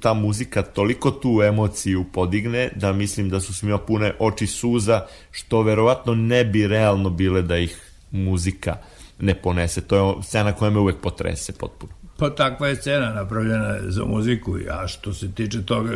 ta 0.00 0.14
muzika 0.14 0.62
toliko 0.62 1.10
tu 1.10 1.42
emociju 1.42 2.04
podigne 2.12 2.70
da 2.76 2.92
mislim 2.92 3.30
da 3.30 3.40
su 3.40 3.54
svima 3.54 3.78
pune 3.78 4.12
oči 4.18 4.46
suza 4.46 5.06
što 5.30 5.62
verovatno 5.62 6.14
ne 6.14 6.44
bi 6.44 6.66
realno 6.66 7.10
bile 7.10 7.42
da 7.42 7.58
ih 7.58 7.92
muzika 8.10 8.76
ne 9.18 9.34
ponese. 9.34 9.80
To 9.80 9.96
je 9.96 10.22
scena 10.22 10.52
koja 10.52 10.70
me 10.70 10.78
uvek 10.78 10.96
potrese 11.02 11.52
potpuno. 11.52 11.99
Pa 12.20 12.30
takva 12.30 12.68
je 12.68 12.76
scena 12.76 13.14
napravljena 13.14 13.78
za 13.88 14.04
muziku, 14.04 14.56
a 14.70 14.88
što 14.88 15.14
se 15.14 15.32
tiče 15.32 15.62
toga, 15.62 15.90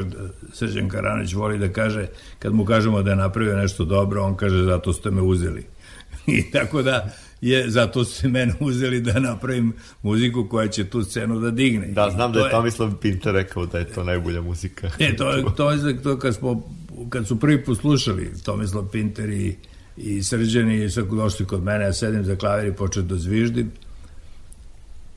Srđan 0.52 0.88
Karanić 0.88 1.34
voli 1.34 1.58
da 1.58 1.68
kaže, 1.68 2.06
kad 2.38 2.54
mu 2.54 2.64
kažemo 2.64 3.02
da 3.02 3.10
je 3.10 3.16
napravio 3.16 3.56
nešto 3.56 3.84
dobro, 3.84 4.22
on 4.22 4.36
kaže 4.36 4.64
zato 4.64 4.92
ste 4.92 5.10
me 5.10 5.22
uzeli. 5.22 5.66
I 6.26 6.50
tako 6.50 6.82
da 6.82 7.10
je, 7.40 7.70
zato 7.70 8.04
ste 8.04 8.28
mene 8.28 8.54
uzeli 8.60 9.00
da 9.00 9.20
napravim 9.20 9.72
muziku 10.02 10.48
koja 10.48 10.68
će 10.68 10.84
tu 10.84 11.02
scenu 11.02 11.40
da 11.40 11.50
digne. 11.50 11.86
Da, 11.86 12.10
znam 12.10 12.32
da 12.32 12.40
je 12.40 12.50
Tomislav 12.50 12.96
Pinter 13.00 13.34
rekao 13.34 13.66
da 13.66 13.78
je 13.78 13.84
to 13.84 14.04
najbolja 14.04 14.40
muzika. 14.40 14.90
Ne, 15.00 15.16
to, 15.16 15.50
to, 15.56 15.70
je 15.70 16.02
to 16.02 16.18
kad, 16.18 16.34
smo, 16.34 16.62
kad 17.08 17.26
su 17.26 17.40
prvi 17.40 17.64
poslušali 17.64 18.30
Tomislav 18.44 18.88
Pinter 18.92 19.30
i, 19.30 19.56
i 19.96 20.22
Srđan 20.22 20.70
i 20.70 20.90
sad 20.90 21.06
došli 21.06 21.46
kod 21.46 21.62
mene, 21.62 21.84
ja 21.84 21.92
sedim 21.92 22.24
za 22.24 22.36
klavir 22.36 22.68
i 22.68 22.76
počet 22.76 23.04
da 23.04 23.16
zviždim, 23.16 23.70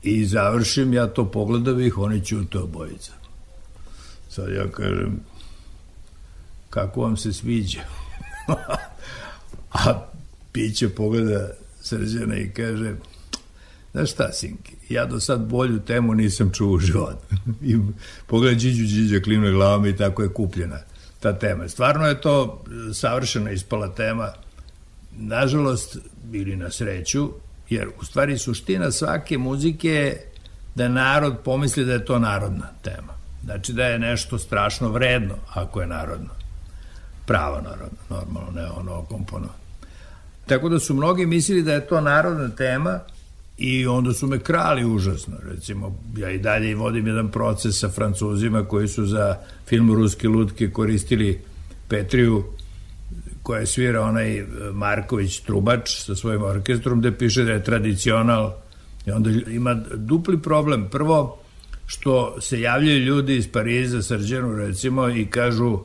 I 0.02 0.26
završim, 0.26 0.92
ja 0.92 1.06
to 1.06 1.30
pogledam 1.30 1.80
ih, 1.80 1.98
oni 1.98 2.24
ćute 2.24 2.58
obojica. 2.58 3.12
Sad 4.28 4.48
ja 4.52 4.70
kažem, 4.70 5.20
kako 6.70 7.00
vam 7.00 7.16
se 7.16 7.32
sviđa? 7.32 7.80
A 9.72 10.06
Piće 10.52 10.88
pogleda 10.88 11.48
srđana 11.80 12.36
i 12.36 12.50
kaže, 12.50 12.94
znaš 13.92 14.10
šta, 14.10 14.32
Sinki, 14.32 14.72
ja 14.88 15.06
do 15.06 15.20
sad 15.20 15.40
bolju 15.40 15.80
temu 15.80 16.14
nisam 16.14 16.50
čuo 16.52 16.72
u 16.72 16.78
život. 16.78 17.16
I 17.70 17.76
pogleda 18.26 18.58
Điđu 18.58 18.84
Điđa 18.84 19.20
klimne 19.20 19.50
glavom 19.50 19.86
i 19.86 19.96
tako 19.96 20.22
je 20.22 20.32
kupljena 20.32 20.78
ta 21.20 21.38
tema. 21.38 21.68
Stvarno 21.68 22.06
je 22.06 22.20
to 22.20 22.64
savršeno 22.92 23.50
ispala 23.50 23.94
tema. 23.94 24.32
Nažalost, 25.16 25.98
ili 26.32 26.56
na 26.56 26.70
sreću, 26.70 27.30
Jer 27.70 27.88
u 28.00 28.04
stvari 28.04 28.38
suština 28.38 28.90
svake 28.90 29.38
muzike 29.38 29.88
je 29.88 30.24
da 30.74 30.88
narod 30.88 31.36
pomisli 31.44 31.84
da 31.84 31.92
je 31.92 32.04
to 32.04 32.18
narodna 32.18 32.66
tema. 32.82 33.12
Znači 33.44 33.72
da 33.72 33.84
je 33.84 33.98
nešto 33.98 34.38
strašno 34.38 34.88
vredno 34.88 35.34
ako 35.54 35.80
je 35.80 35.86
narodno. 35.86 36.30
Pravo 37.26 37.56
narodno, 37.56 37.98
normalno, 38.10 38.50
ne 38.54 38.66
ono 38.66 39.02
kompono. 39.02 39.48
Tako 40.46 40.68
da 40.68 40.78
su 40.78 40.94
mnogi 40.94 41.26
mislili 41.26 41.62
da 41.62 41.72
je 41.72 41.86
to 41.86 42.00
narodna 42.00 42.48
tema 42.48 43.00
i 43.58 43.86
onda 43.86 44.12
su 44.12 44.26
me 44.26 44.38
krali 44.38 44.84
užasno. 44.84 45.34
Recimo, 45.50 45.98
ja 46.16 46.30
i 46.30 46.38
dalje 46.38 46.74
vodim 46.74 47.06
jedan 47.06 47.30
proces 47.30 47.80
sa 47.80 47.88
francuzima 47.88 48.64
koji 48.64 48.88
su 48.88 49.06
za 49.06 49.36
film 49.66 49.94
Ruske 49.94 50.28
lutke 50.28 50.70
koristili 50.70 51.40
Petriju 51.88 52.44
koja 53.48 53.66
svira 53.66 54.02
onaj 54.02 54.38
e, 54.38 54.44
Marković 54.72 55.40
Trubač 55.40 55.90
sa 56.04 56.14
svojim 56.14 56.42
orkestrom 56.42 57.00
gde 57.00 57.12
piše 57.18 57.44
da 57.44 57.52
je 57.52 57.64
tradicional 57.64 58.52
i 59.06 59.10
onda 59.10 59.30
ima 59.30 59.74
dupli 59.94 60.42
problem. 60.42 60.88
Prvo, 60.90 61.38
što 61.86 62.40
se 62.40 62.60
javljaju 62.60 62.98
ljudi 62.98 63.36
iz 63.36 63.48
Pariza, 63.52 64.02
Srđanu 64.02 64.56
recimo 64.56 65.08
i 65.08 65.26
kažu 65.26 65.78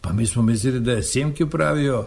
pa 0.00 0.12
mi 0.12 0.26
smo 0.26 0.42
mislili 0.42 0.80
da 0.80 0.92
je 0.92 1.02
Simke 1.02 1.46
pravio 1.46 2.06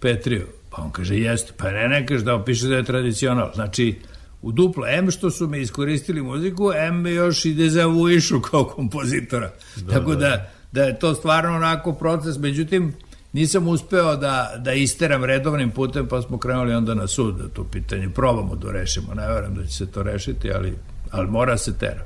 Petriju. 0.00 0.46
Pa 0.70 0.82
on 0.82 0.90
kaže 0.90 1.16
jeste, 1.16 1.52
pa 1.56 1.70
ne 1.70 1.88
ne 1.88 2.06
kaže 2.06 2.24
da 2.24 2.34
opiše 2.34 2.68
da 2.68 2.76
je 2.76 2.84
tradicional. 2.84 3.50
Znači, 3.54 3.94
u 4.42 4.52
duplo. 4.52 4.86
M 4.86 5.10
što 5.10 5.30
su 5.30 5.48
me 5.48 5.60
iskoristili 5.60 6.22
muziku, 6.22 6.72
M 6.72 7.00
me 7.00 7.12
još 7.12 7.44
i 7.44 7.54
dezavuišu 7.54 8.40
kao 8.40 8.64
kompozitora. 8.64 9.52
Da, 9.76 9.94
Tako 9.94 10.14
da, 10.14 10.50
da 10.72 10.82
je 10.82 10.98
to 10.98 11.14
stvarno 11.14 11.56
onako 11.56 11.92
proces. 11.92 12.38
Međutim, 12.38 12.92
nisam 13.32 13.68
uspeo 13.68 14.16
da, 14.16 14.54
da 14.58 14.72
isteram 14.72 15.24
redovnim 15.24 15.70
putem, 15.70 16.06
pa 16.06 16.22
smo 16.22 16.38
krenuli 16.38 16.74
onda 16.74 16.94
na 16.94 17.06
sud 17.06 17.36
da 17.36 17.48
to 17.48 17.64
pitanje 17.64 18.08
probamo 18.08 18.56
da 18.56 18.72
rešimo. 18.72 19.14
Ne 19.14 19.28
verujem 19.28 19.54
da 19.54 19.66
će 19.66 19.72
se 19.72 19.86
to 19.86 20.02
rešiti, 20.02 20.52
ali, 20.52 20.74
ali 21.10 21.30
mora 21.30 21.58
se 21.58 21.78
tera. 21.78 22.04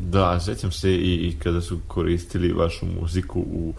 Da, 0.00 0.40
sećam 0.40 0.72
se 0.72 0.90
i, 0.90 1.28
i 1.28 1.36
kada 1.38 1.60
su 1.60 1.80
koristili 1.86 2.52
vašu 2.52 2.86
muziku 3.00 3.40
u, 3.40 3.74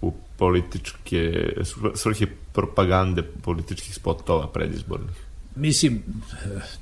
u 0.00 0.12
političke 0.36 1.52
svrhe 1.94 2.26
propagande 2.52 3.22
političkih 3.22 3.94
spotova 3.94 4.46
predizbornih. 4.46 5.16
Mislim, 5.56 6.02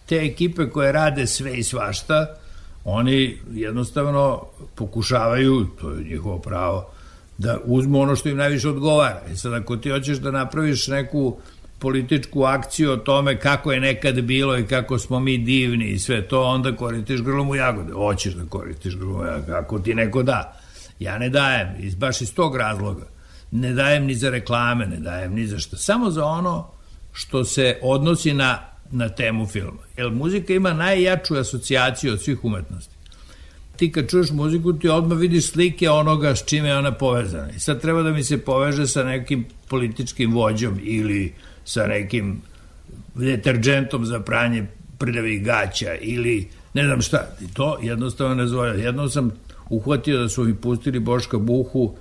te 0.06 0.16
ekipe 0.16 0.68
koje 0.68 0.92
rade 0.92 1.26
sve 1.26 1.58
i 1.58 1.62
svašta, 1.62 2.36
oni 2.84 3.38
jednostavno 3.52 4.42
pokušavaju, 4.74 5.66
to 5.80 5.90
je 5.90 6.04
njihovo 6.04 6.38
pravo, 6.38 6.90
da 7.38 7.58
uzmu 7.64 8.00
ono 8.00 8.16
što 8.16 8.28
im 8.28 8.36
najviše 8.36 8.68
odgovara. 8.68 9.20
I 9.32 9.36
sad 9.36 9.52
ako 9.52 9.76
ti 9.76 9.90
hoćeš 9.90 10.18
da 10.18 10.30
napraviš 10.30 10.88
neku 10.88 11.36
političku 11.78 12.44
akciju 12.44 12.92
o 12.92 12.96
tome 12.96 13.38
kako 13.38 13.72
je 13.72 13.80
nekad 13.80 14.20
bilo 14.20 14.58
i 14.58 14.66
kako 14.66 14.98
smo 14.98 15.20
mi 15.20 15.38
divni 15.38 15.88
i 15.88 15.98
sve 15.98 16.28
to, 16.28 16.42
onda 16.42 16.76
koristiš 16.76 17.22
grlom 17.22 17.48
u 17.48 17.54
jagode. 17.54 17.92
Hoćeš 17.92 18.34
da 18.34 18.44
koristiš 18.48 18.96
grlom 18.96 19.20
u 19.20 19.24
jagode, 19.24 19.52
ako 19.52 19.78
ti 19.78 19.94
neko 19.94 20.22
da. 20.22 20.60
Ja 20.98 21.18
ne 21.18 21.28
dajem, 21.28 21.68
iz, 21.78 21.94
baš 21.94 22.20
iz 22.20 22.34
tog 22.34 22.56
razloga. 22.56 23.06
Ne 23.50 23.72
dajem 23.72 24.04
ni 24.04 24.14
za 24.14 24.30
reklame, 24.30 24.86
ne 24.86 24.96
dajem 24.96 25.34
ni 25.34 25.46
za 25.46 25.58
što. 25.58 25.76
Samo 25.76 26.10
za 26.10 26.24
ono 26.24 26.70
što 27.12 27.44
se 27.44 27.78
odnosi 27.82 28.34
na, 28.34 28.58
na 28.90 29.08
temu 29.08 29.46
filma. 29.46 29.82
Jer 29.96 30.10
muzika 30.10 30.52
ima 30.52 30.72
najjaču 30.72 31.34
asocijaciju 31.34 32.12
od 32.12 32.22
svih 32.22 32.44
umetnosti 32.44 32.95
ti 33.76 33.92
kad 33.92 34.10
čuješ 34.10 34.30
muziku 34.30 34.72
ti 34.72 34.88
odmah 34.88 35.18
vidiš 35.18 35.50
slike 35.50 35.90
onoga 35.90 36.36
s 36.36 36.44
čime 36.44 36.68
je 36.68 36.78
ona 36.78 36.92
povezana. 36.92 37.50
I 37.50 37.60
sad 37.60 37.80
treba 37.80 38.02
da 38.02 38.10
mi 38.10 38.24
se 38.24 38.38
poveže 38.38 38.86
sa 38.86 39.04
nekim 39.04 39.44
političkim 39.68 40.34
vođom 40.34 40.80
ili 40.82 41.32
sa 41.64 41.86
nekim 41.86 42.40
deterđentom 43.14 44.06
za 44.06 44.20
pranje 44.20 44.66
prljavih 44.98 45.44
gaća 45.44 45.94
ili 46.00 46.48
ne 46.74 46.84
znam 46.84 47.02
šta. 47.02 47.36
I 47.40 47.54
to 47.54 47.78
jednostavno 47.82 48.34
ne 48.34 48.46
zove. 48.46 48.80
Jednom 48.80 49.10
sam 49.10 49.30
uhvatio 49.70 50.22
da 50.22 50.28
su 50.28 50.44
mi 50.44 50.54
pustili 50.54 50.98
Boška 50.98 51.38
Buhu 51.38 51.96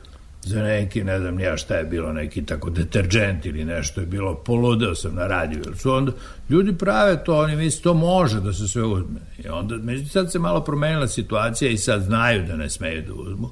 za 0.45 0.63
neki, 0.63 1.03
ne 1.03 1.19
znam 1.19 1.39
ja 1.39 1.57
šta 1.57 1.75
je 1.75 1.83
bilo, 1.83 2.13
neki 2.13 2.45
tako 2.45 2.69
deterđent 2.69 3.45
ili 3.45 3.65
nešto 3.65 4.01
je 4.01 4.07
bilo, 4.07 4.35
poludeo 4.35 4.95
sam 4.95 5.15
na 5.15 5.27
radiju, 5.27 5.61
jer 5.65 5.77
su 5.77 5.91
onda, 5.91 6.11
ljudi 6.49 6.77
prave 6.77 7.23
to, 7.23 7.37
oni 7.37 7.55
misle, 7.55 7.81
to 7.81 7.93
može 7.93 8.41
da 8.41 8.53
se 8.53 8.67
sve 8.67 8.83
uzme. 8.83 9.19
I 9.37 9.47
onda, 9.47 9.75
međutim, 9.75 10.09
sad 10.09 10.31
se 10.31 10.39
malo 10.39 10.63
promenila 10.63 11.07
situacija 11.07 11.71
i 11.71 11.77
sad 11.77 12.01
znaju 12.01 12.47
da 12.47 12.55
ne 12.55 12.69
smeju 12.69 13.03
da 13.07 13.13
uzmu. 13.13 13.49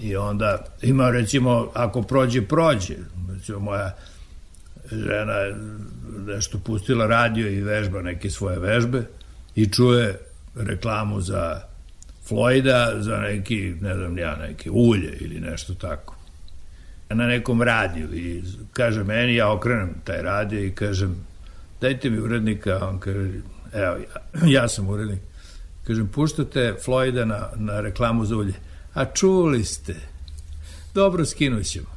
I 0.00 0.16
onda 0.16 0.64
ima, 0.82 1.10
recimo, 1.10 1.70
ako 1.74 2.02
prođe, 2.02 2.42
prođe. 2.42 2.94
Recimo, 3.34 3.58
moja 3.58 3.96
žena 4.92 5.32
je 5.32 5.56
nešto 6.26 6.58
pustila 6.58 7.06
radio 7.06 7.48
i 7.48 7.62
vežba 7.62 8.02
neke 8.02 8.30
svoje 8.30 8.58
vežbe 8.58 9.02
i 9.54 9.66
čuje 9.66 10.18
reklamu 10.54 11.20
za 11.20 11.60
Floyda 12.28 13.02
za 13.02 13.16
neki, 13.16 13.74
ne 13.80 13.94
znam 13.94 14.18
ja, 14.18 14.36
neke 14.36 14.70
ulje 14.70 15.16
ili 15.20 15.40
nešto 15.40 15.74
tako. 15.74 16.16
Na 17.10 17.26
nekom 17.26 17.62
radiju 17.62 18.14
i 18.14 18.42
kaže 18.72 19.04
meni, 19.04 19.34
ja 19.34 19.52
okrenem 19.52 19.94
taj 20.04 20.22
radio 20.22 20.64
i 20.64 20.70
kažem, 20.70 21.16
dajte 21.80 22.10
mi 22.10 22.18
urednika, 22.18 22.88
on 22.88 22.98
kaže, 22.98 23.30
evo, 23.72 23.96
ja, 23.96 24.46
ja 24.62 24.68
sam 24.68 24.88
urednik. 24.88 25.20
Kažem, 25.86 26.08
puštate 26.08 26.74
Floyda 26.84 27.24
na, 27.24 27.48
na 27.56 27.80
reklamu 27.80 28.24
za 28.24 28.36
ulje. 28.36 28.54
A 28.94 29.04
čuli 29.04 29.64
ste. 29.64 29.94
Dobro, 30.94 31.24
skinut 31.24 31.64
ćemo. 31.64 31.94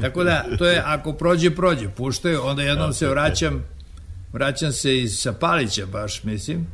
Tako 0.00 0.24
da, 0.24 0.44
to 0.58 0.66
je, 0.66 0.82
ako 0.84 1.12
prođe, 1.12 1.50
prođe. 1.50 1.88
Puštaju, 1.88 2.40
onda 2.44 2.62
jednom 2.62 2.92
se 2.92 3.08
vraćam, 3.08 3.64
vraćam 4.32 4.72
se 4.72 4.98
iz 4.98 5.18
Sapalića 5.18 5.86
baš, 5.86 6.24
mislim, 6.24 6.66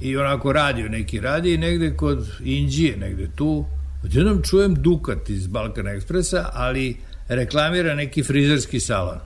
i 0.00 0.16
onako 0.16 0.52
radio 0.52 0.88
neki 0.88 1.20
radi 1.20 1.58
negde 1.58 1.96
kod 1.96 2.28
Inđije, 2.44 2.96
negde 2.96 3.30
tu. 3.36 3.64
Odjednom 4.04 4.42
čujem 4.42 4.74
Dukat 4.74 5.30
iz 5.30 5.46
Balkan 5.46 5.88
Ekspresa, 5.88 6.50
ali 6.52 6.96
reklamira 7.28 7.94
neki 7.94 8.22
frizerski 8.22 8.80
salon. 8.80 9.18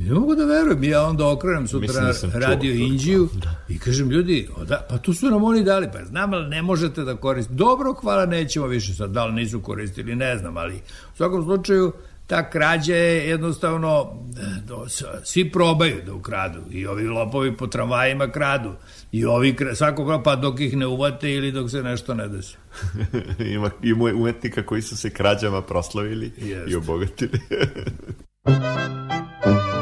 I 0.00 0.02
ne 0.02 0.14
mogu 0.14 0.34
da 0.34 0.44
verujem, 0.44 0.84
ja 0.84 1.06
onda 1.06 1.28
okrenem 1.28 1.68
sutra 1.68 2.00
da 2.00 2.38
radio 2.38 2.76
čuo, 2.76 2.86
Inđiju 2.86 3.28
da. 3.34 3.54
i 3.68 3.78
kažem 3.78 4.10
ljudi, 4.10 4.48
o 4.56 4.64
da, 4.64 4.86
pa 4.90 4.98
tu 4.98 5.14
su 5.14 5.30
nam 5.30 5.44
oni 5.44 5.64
dali, 5.64 5.88
pa 5.92 6.04
znam, 6.04 6.32
ali 6.32 6.48
ne 6.48 6.62
možete 6.62 7.04
da 7.04 7.16
koristite. 7.16 7.54
Dobro, 7.54 7.92
hvala, 7.92 8.26
nećemo 8.26 8.66
više 8.66 8.94
sad, 8.94 9.10
da 9.10 9.24
li 9.24 9.32
nisu 9.32 9.60
koristili, 9.60 10.16
ne 10.16 10.38
znam, 10.38 10.56
ali 10.56 10.74
u 11.14 11.16
svakom 11.16 11.44
slučaju 11.44 11.92
ta 12.30 12.50
krađa 12.50 12.94
je 12.94 13.28
jednostavno, 13.28 14.12
e, 14.36 14.40
svi 15.24 15.50
probaju 15.50 16.02
da 16.06 16.14
ukradu 16.14 16.60
i 16.70 16.86
ovi 16.86 17.08
lopovi 17.08 17.56
po 17.56 17.66
tramvajima 17.66 18.30
kradu 18.30 18.72
i 19.12 19.24
ovi 19.24 19.56
svako 19.74 20.20
pa 20.24 20.36
dok 20.36 20.60
ih 20.60 20.76
ne 20.76 20.86
uvate 20.86 21.32
ili 21.32 21.52
dok 21.52 21.70
se 21.70 21.82
nešto 21.82 22.14
ne 22.14 22.28
desi. 22.28 22.56
ima, 23.54 23.70
ima 23.82 24.04
umetnika 24.04 24.62
koji 24.62 24.82
su 24.82 24.96
se 24.96 25.10
krađama 25.10 25.62
proslavili 25.62 26.32
Jest. 26.38 26.70
i 26.70 26.76
obogatili. 26.76 27.40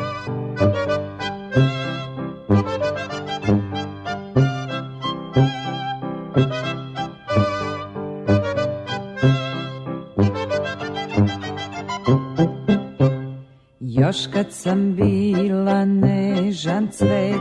Još 14.08 14.26
kad 14.32 14.46
sam 14.50 14.94
bila 14.94 15.84
nežan 15.84 16.88
cvet, 16.92 17.40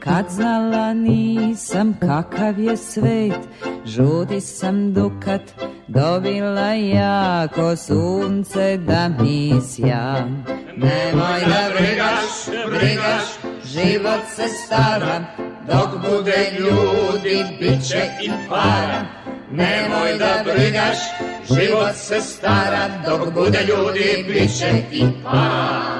kad 0.00 0.24
znala 0.28 0.94
nisam 0.94 1.96
kakav 2.00 2.58
je 2.58 2.76
svet, 2.76 3.38
žudi 3.84 4.40
sam 4.40 4.94
dukat, 4.94 5.42
dobila 5.88 6.72
jako 6.72 7.76
sunce 7.76 8.76
da 8.76 9.08
mi 9.08 9.52
sja. 9.68 10.28
Nemoj 10.76 11.40
da 11.40 11.70
brigaš, 11.78 12.66
brigaš, 12.66 13.24
život 13.64 14.20
se 14.36 14.48
stara, 14.48 15.24
dok 15.66 16.10
bude 16.10 16.50
ljudi, 16.58 17.44
bit 17.60 17.88
će 17.88 18.02
i 18.22 18.30
para. 18.48 19.06
Nemoj 19.50 20.18
da 20.18 20.44
brigaš, 20.44 20.98
život 21.48 21.94
se 21.94 22.20
stara, 22.20 22.88
dok 23.06 23.34
bude 23.34 23.58
ljudi, 23.68 24.24
bit 24.28 24.58
će 24.58 24.82
i 24.92 25.04
para. 25.24 25.97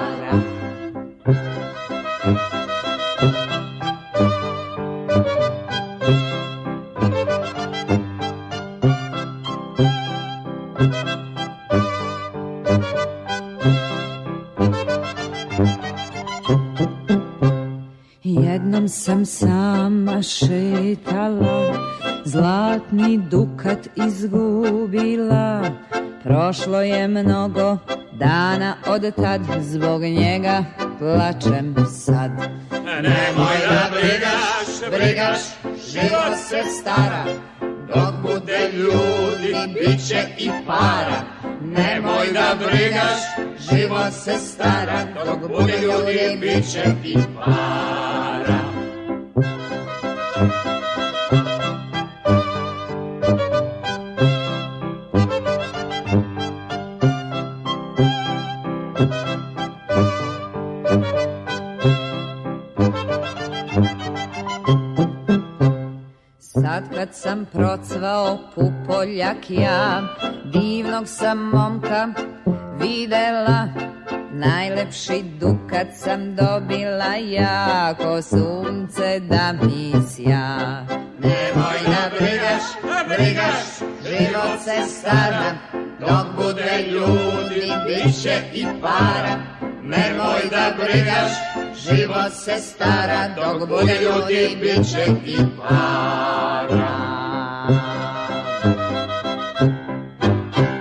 Sam 18.88 19.24
sama 19.24 20.22
šetala, 20.22 21.74
zlatni 22.24 23.18
dukat 23.18 23.88
izgubila, 23.96 25.62
prošlo 26.22 26.82
je 26.82 27.08
mnogo 27.08 27.78
dana 28.12 28.74
od 28.86 29.14
tad, 29.16 29.40
zbog 29.60 30.02
njega 30.02 30.64
plačem 30.98 31.74
sad. 31.90 32.30
Nemoj 33.02 33.58
da 33.68 33.90
brigaš, 33.90 34.90
brigaš, 34.90 35.40
život 35.92 36.38
se 36.48 36.62
stara, 36.80 37.24
dok 37.88 38.14
bude 38.22 38.70
ljudi, 38.72 39.54
bit 39.74 40.08
će 40.08 40.26
i 40.38 40.50
para. 40.66 41.22
Nemoj 41.62 42.26
da 42.32 42.54
brigaš, 42.58 43.20
život 43.70 44.12
se 44.12 44.38
stara, 44.38 45.06
dok 45.24 45.48
bude 45.48 45.74
ljudi, 45.82 46.38
bit 46.40 46.72
će 46.72 46.82
i 47.04 47.16
para. 47.34 48.57
Kad 66.98 67.14
sam 67.14 67.46
procvao 67.52 68.38
pupoljak 68.54 69.50
ja, 69.50 70.02
divnog 70.52 71.04
sam 71.06 71.38
momka 71.38 72.08
videla, 72.80 73.68
Najlepši 74.38 75.24
dukat 75.40 75.86
sam 75.98 76.36
dobila 76.36 77.14
ja, 77.14 77.94
ko 77.98 78.22
sunce 78.22 79.20
da 79.20 79.52
mi 79.52 79.92
sja. 80.10 80.86
Nemoj 81.18 81.78
da 81.86 82.02
brigaš, 82.18 82.62
brigaš, 83.08 83.58
život 84.08 84.60
se 84.64 84.76
stara, 84.88 85.52
dok 86.00 86.26
bude 86.36 86.84
ljudi, 86.90 87.72
bit 87.86 88.22
će 88.22 88.42
i 88.54 88.66
para. 88.82 89.36
Nemoj 89.82 90.40
da 90.50 90.74
brigaš, 90.78 91.32
život 91.76 92.32
se 92.32 92.58
stara, 92.60 93.28
dok 93.36 93.68
bude 93.68 93.98
ljudi, 94.02 94.56
bit 94.60 94.90
će 94.90 95.04
i 95.26 95.36
para. 95.56 96.98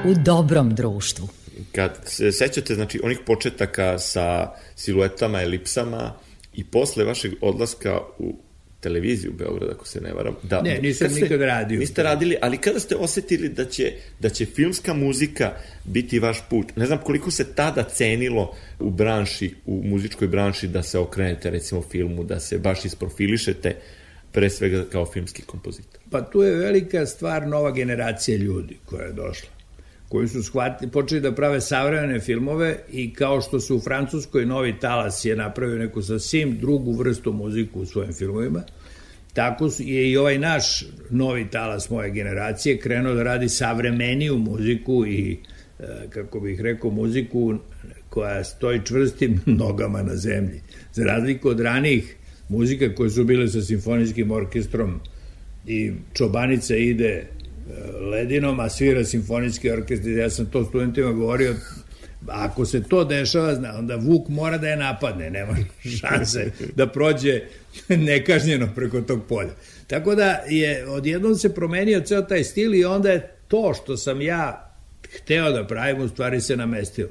U 0.05 0.13
dobrom 0.25 0.75
društvu. 0.75 1.27
Kad 1.77 1.91
se 2.05 2.31
sećate, 2.31 2.75
znači, 2.75 2.99
onih 3.03 3.19
početaka 3.25 3.99
sa 3.99 4.51
siluetama, 4.75 5.41
elipsama 5.41 6.13
i 6.53 6.63
posle 6.63 7.03
vašeg 7.03 7.31
odlaska 7.41 7.99
u 8.19 8.35
televiziju 8.79 9.31
u 9.31 9.37
Beograd, 9.37 9.69
ako 9.69 9.87
se 9.87 10.01
ne 10.01 10.13
varam. 10.13 10.35
Da, 10.43 10.61
Ne, 10.61 10.79
nisam 10.81 11.09
ste- 11.09 11.21
nikad 11.21 11.41
radio. 11.41 11.79
Niste 11.79 12.03
radili, 12.03 12.37
ali 12.41 12.57
kada 12.57 12.79
ste 12.79 12.95
osetili 12.95 13.49
da 13.49 13.65
će, 13.65 13.91
da 14.19 14.29
će 14.29 14.45
filmska 14.45 14.93
muzika 14.93 15.51
biti 15.85 16.19
vaš 16.19 16.37
put? 16.49 16.75
Ne 16.75 16.85
znam 16.85 16.97
koliko 16.97 17.31
se 17.31 17.53
tada 17.53 17.83
cenilo 17.83 18.55
u 18.79 18.89
branši, 18.89 19.55
u 19.65 19.81
muzičkoj 19.83 20.27
branši 20.27 20.67
da 20.67 20.83
se 20.83 20.99
okrenete 20.99 21.49
recimo 21.49 21.81
filmu, 21.81 22.23
da 22.23 22.39
se 22.39 22.57
baš 22.57 22.85
isprofilišete 22.85 23.75
pre 24.31 24.49
svega 24.49 24.85
kao 24.91 25.05
filmski 25.05 25.41
kompozitor. 25.41 25.99
Pa 26.11 26.21
tu 26.21 26.41
je 26.41 26.55
velika 26.55 27.05
stvar 27.05 27.47
nova 27.47 27.71
generacija 27.71 28.37
ljudi 28.37 28.77
koja 28.85 29.05
je 29.05 29.13
došla 29.13 29.56
koji 30.09 30.27
su 30.27 30.43
shvatili, 30.43 30.91
počeli 30.91 31.21
da 31.21 31.31
prave 31.31 31.61
savremene 31.61 32.19
filmove 32.19 32.77
i 32.91 33.13
kao 33.13 33.41
što 33.41 33.59
su 33.59 33.75
u 33.75 33.79
Francuskoj 33.79 34.45
Novi 34.45 34.79
talas 34.79 35.25
je 35.25 35.35
napravio 35.35 35.77
neku 35.77 36.01
sasvim 36.01 36.57
drugu 36.57 36.93
vrstu 36.93 37.33
muziku 37.33 37.79
u 37.79 37.85
svojim 37.85 38.13
filmovima, 38.13 38.63
tako 39.33 39.69
su- 39.69 39.83
je 39.83 40.11
i 40.11 40.17
ovaj 40.17 40.37
naš 40.39 40.85
novi 41.09 41.47
talas 41.51 41.89
moje 41.89 42.11
generacije 42.11 42.77
krenuo 42.79 43.13
da 43.13 43.23
radi 43.23 43.49
savremeniju 43.49 44.37
muziku 44.37 45.05
i, 45.07 45.37
e, 45.79 45.83
kako 46.09 46.39
bih 46.39 46.61
rekao, 46.61 46.89
muziku 46.91 47.57
koja 48.09 48.43
stoji 48.43 48.81
čvrstim 48.85 49.41
nogama 49.61 50.03
na 50.03 50.15
zemlji. 50.15 50.61
Za 50.93 51.03
razliku 51.03 51.49
od 51.49 51.59
ranijih 51.59 52.15
muzika 52.49 52.95
koje 52.95 53.09
su 53.09 53.23
bile 53.23 53.47
sa 53.47 53.61
simfonijskim 53.61 54.31
orkestrom 54.31 54.99
i 55.67 55.91
Čobanica 56.13 56.75
ide 56.75 57.27
ledinom, 58.11 58.59
a 58.59 58.69
svira 58.69 59.05
simfonijski 59.05 59.71
orkestar. 59.71 60.11
Ja 60.11 60.29
sam 60.29 60.45
to 60.45 60.65
studentima 60.65 61.11
govorio, 61.11 61.55
ako 62.27 62.65
se 62.65 62.83
to 62.83 63.03
dešava, 63.03 63.55
zna, 63.55 63.73
onda 63.77 63.95
Vuk 63.95 64.27
mora 64.29 64.57
da 64.57 64.67
je 64.67 64.77
napadne, 64.77 65.29
nema 65.29 65.55
šanse 65.99 66.51
da 66.75 66.87
prođe 66.87 67.41
nekažnjeno 67.89 68.69
preko 68.75 69.01
tog 69.01 69.23
polja. 69.29 69.51
Tako 69.87 70.15
da 70.15 70.43
je 70.49 70.87
odjednom 70.87 71.35
se 71.35 71.55
promenio 71.55 72.01
ceo 72.01 72.21
taj 72.21 72.43
stil 72.43 72.75
i 72.75 72.85
onda 72.85 73.11
je 73.11 73.31
to 73.47 73.73
što 73.73 73.97
sam 73.97 74.21
ja 74.21 74.73
hteo 75.15 75.51
da 75.51 75.67
pravim, 75.67 76.01
u 76.01 76.07
stvari 76.07 76.41
se 76.41 76.57
namestilo. 76.57 77.09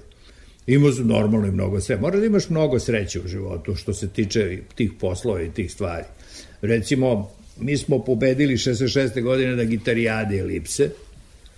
Imao 0.66 0.92
sam 0.92 1.06
normalno 1.06 1.46
i 1.46 1.50
mnogo 1.50 1.80
sve. 1.80 1.96
Moraš 1.96 2.20
da 2.20 2.26
imaš 2.26 2.48
mnogo 2.48 2.78
sreće 2.78 3.20
u 3.20 3.28
životu 3.28 3.74
što 3.74 3.94
se 3.94 4.08
tiče 4.08 4.58
tih 4.74 4.90
poslova 5.00 5.42
i 5.42 5.50
tih 5.50 5.72
stvari. 5.72 6.04
Recimo, 6.62 7.30
mi 7.60 7.76
smo 7.76 8.04
pobedili 8.04 8.56
66. 8.56 9.22
godine 9.22 9.56
na 9.56 9.64
gitarijade 9.64 10.38
elipse, 10.38 10.90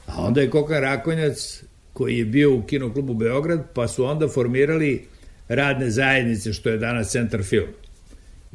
a 0.06 0.22
onda 0.22 0.40
je 0.40 0.50
Koka 0.50 0.80
Rakonjac, 0.80 1.62
koji 1.92 2.18
je 2.18 2.24
bio 2.24 2.54
u 2.54 2.62
kinoklubu 2.62 3.14
Beograd, 3.14 3.64
pa 3.74 3.88
su 3.88 4.04
onda 4.04 4.28
formirali 4.28 5.04
radne 5.48 5.90
zajednice, 5.90 6.52
što 6.52 6.68
je 6.68 6.78
danas 6.78 7.10
Centar 7.10 7.42
film. 7.42 7.68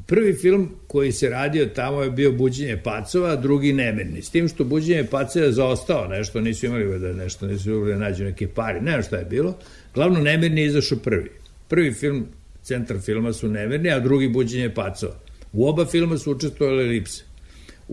Prvi 0.05 0.33
film 0.33 0.69
koji 0.87 1.11
se 1.11 1.29
radio 1.29 1.65
tamo 1.65 2.01
je 2.01 2.11
bio 2.11 2.31
Buđenje 2.31 2.77
pacova, 2.83 3.29
a 3.29 3.35
drugi 3.35 3.73
Nemirni. 3.73 4.21
S 4.21 4.29
tim 4.29 4.47
što 4.47 4.63
Buđenje 4.63 5.03
pacova 5.03 5.45
je 5.45 5.51
zaostao 5.51 6.07
nešto, 6.07 6.41
nisu 6.41 6.65
imali 6.65 6.99
da 6.99 7.13
nešto, 7.13 7.47
nisu 7.47 7.69
imali 7.69 7.91
da 7.91 7.99
nađu 7.99 8.23
neke 8.23 8.47
pari, 8.47 8.81
ne 8.81 8.91
znam 8.91 9.03
šta 9.03 9.17
je 9.17 9.25
bilo. 9.25 9.57
Glavno 9.93 10.19
Nemirni 10.19 10.61
je 10.61 10.67
izašao 10.67 10.97
prvi. 10.97 11.31
Prvi 11.67 11.93
film 11.93 12.25
Centar 12.63 12.97
filma 12.99 13.33
su 13.33 13.49
Nemirni, 13.49 13.91
a 13.91 13.99
drugi 13.99 14.27
Buđenje 14.27 14.73
pacova. 14.73 15.15
U 15.53 15.67
oba 15.67 15.85
filma 15.85 16.17
su 16.17 16.31
učestvovali 16.31 16.83
elipse. 16.83 17.23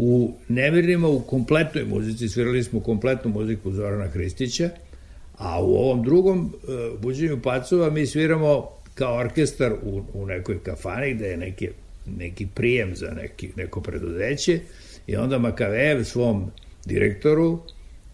U 0.02 0.32
Nemirnima 0.48 1.08
u 1.08 1.20
kompletnoj 1.20 1.84
muzici 1.84 2.28
svirali 2.28 2.64
smo 2.64 2.80
kompletnu 2.80 3.30
muziku 3.30 3.72
Zorana 3.72 4.06
Hristića, 4.06 4.68
a 5.36 5.62
u 5.62 5.74
ovom 5.74 6.04
drugom 6.04 6.40
uh, 6.44 7.00
Buđenju 7.00 7.40
pacova 7.42 7.90
mi 7.90 8.06
sviramo 8.06 8.68
kao 8.94 9.16
orkestar 9.16 9.72
u, 9.82 10.02
u 10.14 10.26
nekoj 10.26 10.62
kafani 10.62 11.14
gde 11.14 11.26
je 11.26 11.36
neki, 11.36 11.68
neki 12.06 12.46
prijem 12.54 12.96
za 12.96 13.10
neki, 13.10 13.50
neko 13.56 13.80
preduzeće 13.80 14.60
i 15.06 15.16
onda 15.16 15.38
Makavejev 15.38 16.04
svom 16.04 16.50
direktoru 16.84 17.58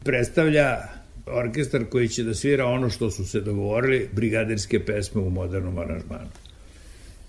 predstavlja 0.04 0.78
orkestar 1.26 1.84
koji 1.84 2.08
će 2.08 2.22
da 2.22 2.34
svira 2.34 2.66
ono 2.66 2.90
što 2.90 3.10
su 3.10 3.24
se 3.28 3.40
dogovorili, 3.40 4.08
brigadirske 4.12 4.84
pesme 4.84 5.20
u 5.20 5.30
modernom 5.30 5.78
aranžmanu. 5.78 6.28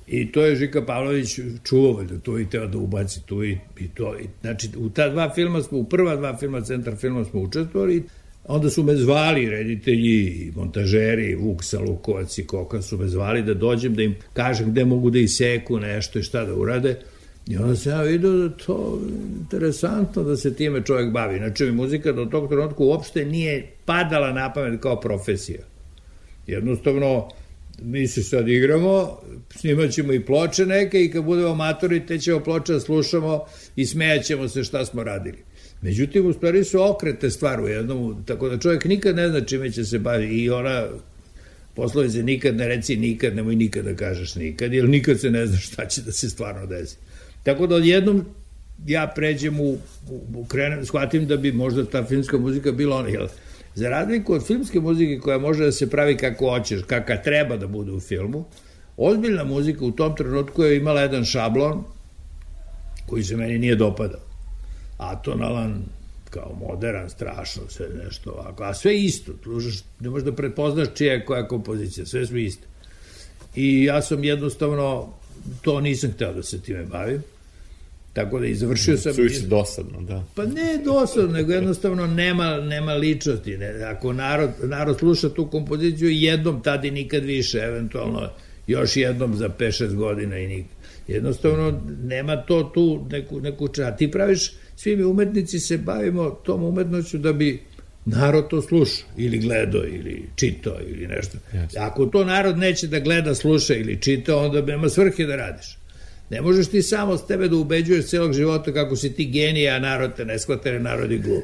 I 0.08 0.32
to 0.32 0.46
je 0.46 0.56
Žika 0.56 0.86
Pavlović 0.86 1.39
čuvao, 1.63 1.93
valjda 1.93 2.20
to 2.20 2.39
i 2.39 2.50
teo 2.50 2.67
da 2.67 2.78
ubaci 2.78 3.26
tu 3.26 3.43
i, 3.43 3.58
i 3.80 3.88
to. 3.88 4.20
I, 4.20 4.28
znači, 4.41 4.70
u 4.78 4.89
ta 4.89 5.10
dva 5.10 5.34
filma 5.36 5.62
smo, 5.62 5.78
u 5.78 5.84
prva 5.84 6.15
dva 6.15 6.38
filma, 6.38 6.62
centar 6.62 6.96
filma 6.96 7.26
smo 7.26 7.41
učestvovali, 7.41 8.04
onda 8.46 8.70
su 8.70 8.84
me 8.84 8.96
zvali 8.96 9.50
reditelji 9.50 10.52
montažeri, 10.56 11.36
Vuk 11.36 11.63
Salukovac 11.63 12.38
i 12.38 12.48
Koka 12.48 12.82
su 12.82 12.98
me 12.98 13.08
zvali 13.08 13.43
da 13.43 13.54
dođem, 13.54 13.96
da 13.96 14.04
im 14.04 14.15
kažem 14.34 14.72
gde 14.72 14.86
mogu 14.86 15.10
da 15.10 15.20
iseku 15.20 15.80
nešto 15.80 16.20
i 16.20 16.24
šta 16.24 16.46
da 16.46 16.56
urade. 16.56 17.00
I 17.48 17.58
onda 17.58 17.76
sam 17.76 17.91
ja 17.91 18.02
vidio 18.02 18.32
da 18.32 18.50
to 18.50 19.02
interesantno 19.39 20.24
da 20.24 20.38
se 20.38 20.56
time 20.56 20.84
čovjek 20.86 21.12
bavi. 21.12 21.38
Znači 21.38 21.65
mi 21.65 21.72
muzika 21.72 22.12
do 22.12 22.26
tog 22.26 22.50
trenutka 22.50 22.84
uopšte 22.84 23.26
nije 23.26 23.72
padala 23.86 24.32
na 24.32 24.54
pamet 24.54 24.82
kao 24.82 25.00
profesija. 25.00 25.62
Jednostavno, 26.48 27.30
mi 27.81 28.07
se 28.07 28.23
sad 28.23 28.47
igramo, 28.47 29.21
snimat 29.55 29.91
ćemo 29.91 30.13
i 30.13 30.25
ploče 30.25 30.65
neke 30.65 31.03
i 31.03 31.11
kad 31.11 31.23
budemo 31.23 31.55
matori, 31.55 32.05
te 32.05 32.19
ćemo 32.19 32.39
ploče 32.39 32.73
da 32.73 32.79
slušamo 32.79 33.45
i 33.75 33.85
smejaćemo 33.85 34.47
se 34.47 34.63
šta 34.63 34.85
smo 34.85 35.03
radili. 35.03 35.37
Međutim, 35.81 36.25
u 36.25 36.33
stvari 36.33 36.63
su 36.63 36.81
okrete 36.81 37.29
stvar 37.29 37.61
u 37.61 37.67
jednom, 37.67 38.23
tako 38.25 38.49
da 38.49 38.59
čovjek 38.59 38.85
nikad 38.85 39.15
ne 39.15 39.29
zna 39.29 39.41
čime 39.41 39.71
će 39.71 39.85
se 39.85 39.99
baviti 39.99 40.43
i 40.43 40.49
ona 40.49 40.87
poslovice 41.75 42.23
nikad 42.23 42.55
ne 42.55 42.67
reci 42.67 42.95
nikad, 42.95 43.35
nemoj 43.35 43.55
nikad 43.55 43.85
da 43.85 43.95
kažeš 43.95 44.35
nikad, 44.35 44.73
jer 44.73 44.89
nikad 44.89 45.19
se 45.19 45.29
ne 45.31 45.45
zna 45.45 45.57
šta 45.57 45.85
će 45.85 46.01
da 46.01 46.11
se 46.11 46.29
stvarno 46.29 46.65
desi. 46.65 46.97
Tako 47.43 47.67
da 47.67 47.75
odjednom 47.75 48.25
ja 48.85 49.11
pređem 49.15 49.59
u, 49.59 49.77
u, 50.09 50.21
u 50.35 50.45
krenem, 50.45 50.85
shvatim 50.85 51.27
da 51.27 51.37
bi 51.37 51.51
možda 51.51 51.85
ta 51.85 52.05
filmska 52.05 52.37
muzika 52.37 52.71
bila 52.71 52.95
ona, 52.95 53.09
jel, 53.09 53.27
za 53.77 53.89
razliku 53.89 54.33
od 54.33 54.45
filmske 54.45 54.79
muzike 54.79 55.19
koja 55.19 55.37
može 55.37 55.65
da 55.65 55.71
se 55.71 55.89
pravi 55.89 56.17
kako 56.17 56.49
hoćeš, 56.49 56.81
kakva 56.87 57.17
treba 57.17 57.57
da 57.57 57.67
bude 57.67 57.91
u 57.91 57.99
filmu, 57.99 58.45
ozbiljna 58.97 59.43
muzika 59.43 59.85
u 59.85 59.91
tom 59.91 60.15
trenutku 60.15 60.63
je 60.63 60.77
imala 60.77 61.01
jedan 61.01 61.25
šablon 61.25 61.83
koji 63.05 63.23
se 63.23 63.37
meni 63.37 63.57
nije 63.57 63.75
dopadao. 63.75 64.19
Atonalan, 64.97 65.83
kao 66.29 66.57
modern, 66.59 67.09
strašno, 67.09 67.63
sve 67.69 67.87
nešto 68.03 68.31
ovako, 68.31 68.63
a 68.63 68.73
sve 68.73 68.97
isto, 68.97 69.31
možeš, 69.45 69.83
ne 69.99 70.09
možeš 70.09 70.25
da 70.25 70.35
prepoznaš 70.35 70.87
čija 70.95 71.13
je 71.13 71.25
koja 71.25 71.47
kompozicija, 71.47 72.05
sve 72.05 72.25
su 72.25 72.37
iste. 72.37 72.67
I 73.55 73.83
ja 73.83 74.01
sam 74.01 74.23
jednostavno, 74.23 75.13
to 75.61 75.81
nisam 75.81 76.11
hteo 76.11 76.33
da 76.33 76.43
se 76.43 76.61
time 76.61 76.83
bavim, 76.83 77.23
tako 78.17 78.39
da 78.39 78.45
i 78.45 78.56
završio 78.56 78.97
sam... 78.97 79.13
Suviše 79.13 79.41
dosadno, 79.47 80.01
da. 80.01 80.23
Pa 80.36 80.45
ne 80.45 80.80
dosadno, 80.86 81.32
nego 81.32 81.53
jednostavno 81.53 82.08
nema, 82.08 82.58
nema 82.58 82.93
ličnosti. 82.93 83.58
Ne. 83.58 83.84
Ako 83.84 84.13
narod, 84.13 84.49
narod 84.63 84.99
sluša 84.99 85.30
tu 85.30 85.47
kompoziciju 85.47 86.10
jednom, 86.10 86.63
tad 86.63 86.86
i 86.86 86.91
nikad 86.91 87.23
više, 87.23 87.58
eventualno 87.58 88.30
još 88.67 88.97
jednom 88.97 89.36
za 89.36 89.49
5-6 89.60 89.95
godina 89.95 90.38
i 90.38 90.47
nikad. 90.47 90.77
Jednostavno 91.08 91.82
nema 92.03 92.36
to 92.36 92.63
tu 92.73 93.06
neku, 93.12 93.41
neku 93.41 93.67
ča. 93.67 93.95
Ti 93.95 94.12
praviš, 94.12 94.51
svi 94.75 94.95
mi 94.95 95.03
umetnici 95.03 95.60
se 95.60 95.77
bavimo 95.77 96.30
tom 96.30 96.63
umetnoću 96.63 97.17
da 97.17 97.34
bi 97.34 97.60
narod 98.06 98.49
to 98.49 98.62
slušao 98.62 99.10
ili 99.17 99.38
gledao 99.38 99.84
ili 99.84 100.30
čitao 100.36 100.77
ili 100.88 101.08
nešto. 101.08 101.38
Jasno. 101.53 101.82
Ako 101.82 102.06
to 102.06 102.25
narod 102.25 102.58
neće 102.58 102.88
da 102.88 102.99
gleda, 102.99 103.36
sluša 103.36 103.73
ili 103.73 104.01
čita, 104.01 104.38
onda 104.38 104.62
nema 104.62 104.89
svrhe 104.89 105.23
da 105.23 105.36
radiš. 105.36 105.77
Ne 106.29 106.41
možeš 106.41 106.67
ti 106.67 106.81
samo 106.81 107.17
s 107.17 107.27
tebe 107.27 107.47
da 107.47 107.55
ubeđuješ 107.55 108.05
celog 108.05 108.33
života 108.33 108.73
kako 108.73 108.95
si 108.95 109.13
ti 109.13 109.25
genija, 109.25 109.75
a 109.75 109.79
narod 109.79 110.15
te 110.15 110.25
ne 110.25 110.39
shvata 110.39 110.69
jer 110.69 110.81
narod 110.81 111.11
je 111.11 111.17
glup. 111.17 111.43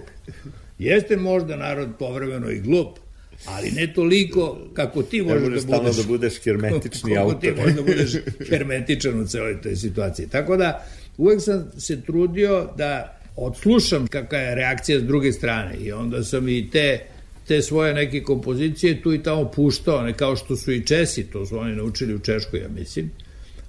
Jeste 0.79 1.17
možda 1.17 1.55
narod 1.55 1.89
povremeno 1.99 2.49
i 2.49 2.59
glup, 2.59 2.97
ali 3.45 3.71
ne 3.71 3.93
toliko 3.93 4.57
kako 4.73 5.03
ti 5.03 5.21
Ne 5.21 5.23
možeš 5.23 5.47
možeš 5.49 5.65
da 5.65 5.77
budeš, 5.77 5.95
da 5.95 6.03
budeš 6.03 6.43
hermetični 6.43 7.13
kako 7.13 7.29
autor. 7.29 7.41
ti 7.41 7.61
možeš 7.61 7.75
da 7.75 7.81
budeš 7.81 8.11
hermetičan 8.49 9.19
u 9.19 9.27
celoj 9.27 9.61
toj 9.61 9.75
situaciji. 9.75 10.27
Tako 10.27 10.57
da 10.57 10.87
uvek 11.17 11.41
sam 11.41 11.71
se 11.77 12.01
trudio 12.01 12.69
da 12.77 13.19
odslušam 13.35 14.07
kakva 14.07 14.37
je 14.37 14.55
reakcija 14.55 14.99
s 14.99 15.03
druge 15.03 15.31
strane 15.31 15.77
i 15.77 15.91
onda 15.91 16.23
sam 16.23 16.49
i 16.49 16.69
te 16.71 16.99
te 17.47 17.61
svoje 17.61 17.93
neke 17.93 18.23
kompozicije 18.23 19.01
tu 19.01 19.13
i 19.13 19.23
tamo 19.23 19.51
puštao, 19.51 20.01
ne 20.01 20.13
kao 20.13 20.35
što 20.35 20.55
su 20.55 20.71
i 20.71 20.85
Česi, 20.85 21.23
to 21.23 21.45
su 21.45 21.57
oni 21.57 21.75
naučili 21.75 22.15
u 22.15 22.19
Češkoj, 22.19 22.59
ja 22.59 22.67
mislim. 22.67 23.11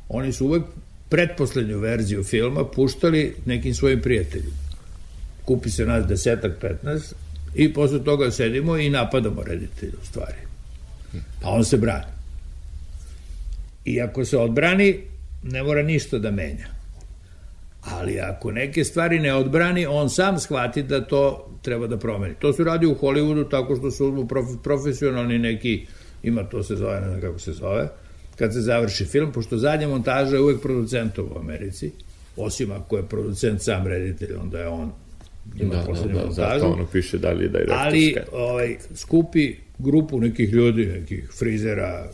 Oni 0.09 0.33
su 0.33 0.47
uvek 0.47 0.63
pretposlednju 1.15 1.79
verziju 1.79 2.25
filma 2.25 2.65
puštali 2.65 3.35
nekim 3.47 3.75
svojim 3.75 4.01
prijateljima. 4.01 4.57
Kupi 5.45 5.71
se 5.71 5.87
nas 5.87 6.07
desetak, 6.07 6.53
15 6.85 7.13
i 7.55 7.73
posle 7.73 8.05
toga 8.05 8.31
sedimo 8.31 8.77
i 8.77 8.91
napadamo 8.91 9.43
reditelja 9.43 9.93
u 10.03 10.07
stvari. 10.07 10.37
Pa 11.43 11.49
on 11.49 11.65
se 11.65 11.77
brani. 11.77 12.05
I 13.85 14.01
ako 14.01 14.25
se 14.25 14.39
odbrani, 14.39 15.01
ne 15.43 15.63
mora 15.63 15.83
ništa 15.83 16.19
da 16.19 16.31
menja. 16.31 16.67
Ali 17.81 18.21
ako 18.21 18.51
neke 18.51 18.85
stvari 18.85 19.21
ne 19.21 19.35
odbrani, 19.35 19.87
on 19.87 20.11
sam 20.11 20.41
shvati 20.41 20.83
da 20.83 21.05
to 21.05 21.51
treba 21.63 21.87
da 21.87 21.99
promeni. 21.99 22.35
To 22.35 22.53
se 22.53 22.65
radi 22.65 22.87
u 22.87 22.95
Hollywoodu 22.95 23.51
tako 23.51 23.77
što 23.77 23.91
su 23.91 24.29
profesionalni 24.63 25.39
neki, 25.39 25.87
ima 26.23 26.43
to 26.43 26.63
se 26.63 26.77
zove, 26.77 27.01
ne 27.01 27.09
znam 27.09 27.21
kako 27.21 27.39
se 27.39 27.53
zove, 27.53 27.89
kad 28.37 28.53
se 28.53 28.61
završi 28.61 29.05
film, 29.05 29.33
pošto 29.33 29.59
zadnja 29.59 29.89
montaža 29.89 30.37
je 30.37 30.43
uvek 30.43 30.61
producentov 30.63 31.25
u 31.35 31.39
Americi, 31.39 31.91
osim 32.37 32.73
ako 32.73 32.97
je 32.97 33.09
producent 33.09 33.63
sam 33.63 33.87
reditelj, 33.87 34.35
onda 34.35 34.59
je 34.59 34.69
on 34.69 34.93
ima 35.61 35.75
Da, 35.75 35.81
da, 35.81 35.87
poslednju 35.87 36.15
da, 36.15 36.27
montažu. 36.27 36.61
zato 36.61 36.73
ono 36.73 36.87
piše 36.87 37.19
da 37.19 37.31
li 37.31 37.49
da 37.49 37.59
je 37.59 37.67
ali 37.71 38.15
ovaj, 38.33 38.77
skupi 38.95 39.55
grupu 39.79 40.21
nekih 40.21 40.53
ljudi, 40.53 40.87
nekih 40.87 41.31
frizera, 41.39 42.11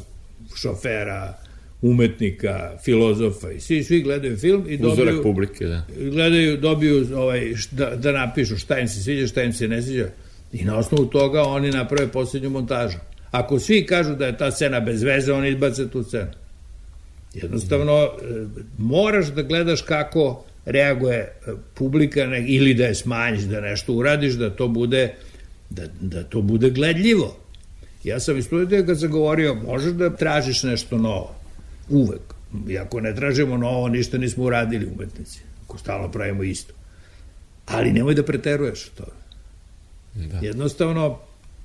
šofera, 0.56 1.34
umetnika, 1.82 2.70
filozofa 2.84 3.50
i 3.50 3.60
svi, 3.60 3.84
svi 3.84 4.02
gledaju 4.02 4.36
film 4.36 4.64
i 4.68 4.74
Uzorak 4.74 4.96
dobiju, 4.98 5.22
publike, 5.22 5.66
da. 5.66 5.86
gledaju, 6.10 6.56
dobiju 6.56 7.06
ovaj, 7.16 7.52
da, 7.70 7.96
da 7.96 8.12
napišu 8.12 8.56
šta 8.56 8.78
im 8.78 8.88
se 8.88 9.02
sviđa, 9.02 9.26
šta 9.26 9.42
im 9.42 9.52
se 9.52 9.68
ne 9.68 9.82
sviđa 9.82 10.08
i 10.52 10.64
na 10.64 10.78
osnovu 10.78 11.06
toga 11.06 11.42
oni 11.42 11.70
naprave 11.70 12.08
poslednju 12.08 12.50
montažu. 12.50 12.98
Ako 13.30 13.58
svi 13.58 13.86
kažu 13.86 14.14
da 14.14 14.26
je 14.26 14.36
ta 14.36 14.50
scena 14.50 14.80
bez 14.80 15.02
veze, 15.02 15.32
oni 15.32 15.48
izbace 15.48 15.90
tu 15.90 16.02
scenu. 16.02 16.30
Jednostavno, 17.34 18.02
e, 18.02 18.08
moraš 18.78 19.26
da 19.26 19.42
gledaš 19.42 19.82
kako 19.82 20.44
reaguje 20.64 21.16
e, 21.16 21.32
publika 21.74 22.20
ili 22.46 22.74
da 22.74 22.84
je 22.84 22.94
smanjiš, 22.94 23.42
da 23.42 23.60
nešto 23.60 23.92
uradiš, 23.92 24.34
da 24.34 24.50
to 24.50 24.68
bude 24.68 25.14
da, 25.70 25.82
da 26.00 26.22
to 26.24 26.42
bude 26.42 26.70
gledljivo. 26.70 27.36
Ja 28.04 28.20
sam 28.20 28.38
iz 28.38 28.44
studija 28.44 28.86
kad 28.86 29.00
sam 29.00 29.10
govorio, 29.10 29.54
možeš 29.54 29.92
da 29.92 30.16
tražiš 30.16 30.62
nešto 30.62 30.98
novo. 30.98 31.34
Uvek. 31.88 32.20
I 32.68 32.78
ako 32.78 33.00
ne 33.00 33.14
tražimo 33.14 33.56
novo, 33.56 33.88
ništa 33.88 34.18
nismo 34.18 34.44
uradili 34.44 34.86
umetnici. 34.86 35.40
Ako 35.64 35.78
stalno 35.78 36.10
pravimo 36.10 36.42
isto. 36.42 36.74
Ali 37.66 37.92
nemoj 37.92 38.14
da 38.14 38.22
preteruješ 38.22 38.84
to. 38.84 39.04
Da. 40.14 40.38
Jednostavno, 40.42 41.18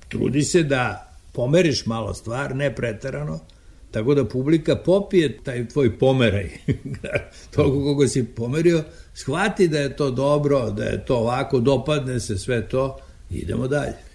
trudi 0.08 0.42
se 0.42 0.62
da 0.62 1.05
pomeriš 1.36 1.86
malo 1.86 2.14
stvar, 2.14 2.56
ne 2.56 2.74
preterano, 2.74 3.40
tako 3.90 4.14
da 4.14 4.24
publika 4.24 4.76
popije 4.76 5.38
taj 5.44 5.68
tvoj 5.68 5.98
pomeraj, 5.98 6.50
toliko 7.54 7.82
koga 7.82 8.08
si 8.08 8.24
pomerio, 8.24 8.84
shvati 9.14 9.68
da 9.68 9.78
je 9.78 9.96
to 9.96 10.10
dobro, 10.10 10.70
da 10.70 10.84
je 10.84 11.04
to 11.04 11.16
ovako, 11.16 11.60
dopadne 11.60 12.20
se 12.20 12.38
sve 12.38 12.68
to, 12.68 12.98
idemo 13.30 13.68
dalje. 13.68 14.05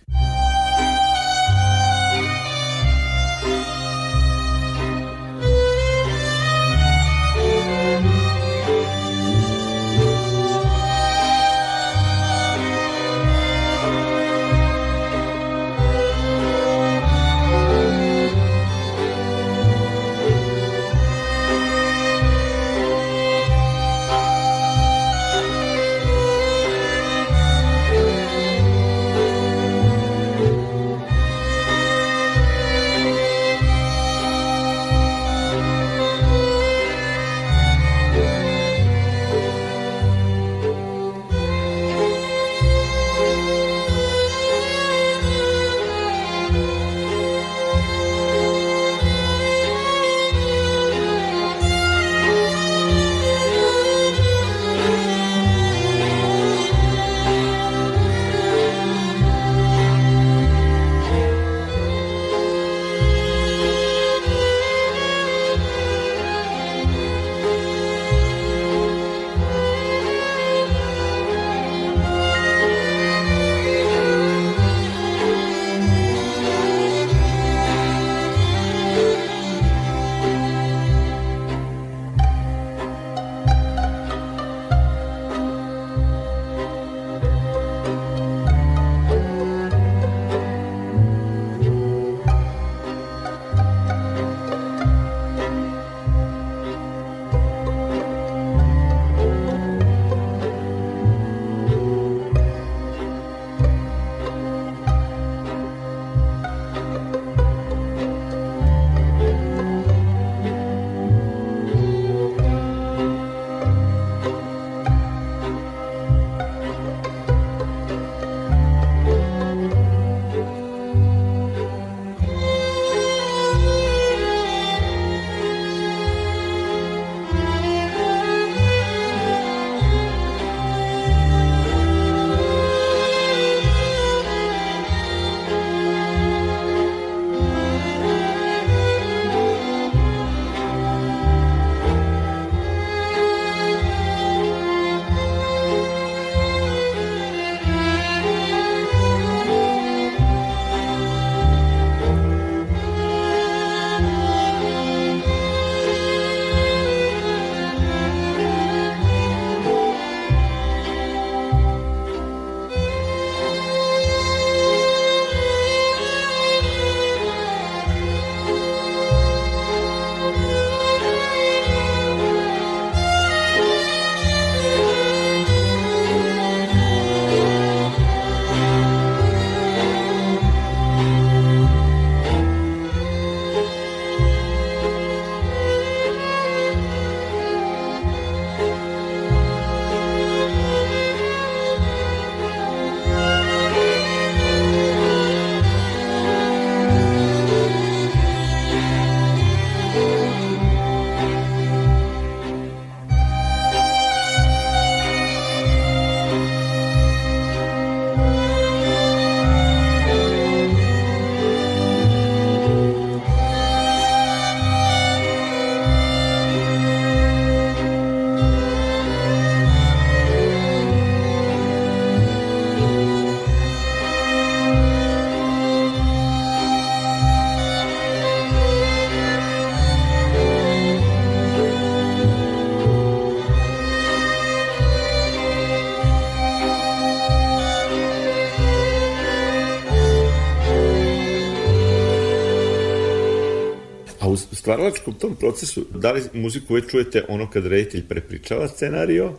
Stvaralačkom 244.72 245.14
tom 245.14 245.36
procesu, 245.36 245.86
da 245.96 246.12
li 246.12 246.22
muziku 246.34 246.74
već 246.74 246.92
čujete 246.92 247.24
ono 247.28 247.50
kad 247.50 247.66
reditelj 247.66 248.04
prepričava 248.08 248.68
scenario, 248.68 249.34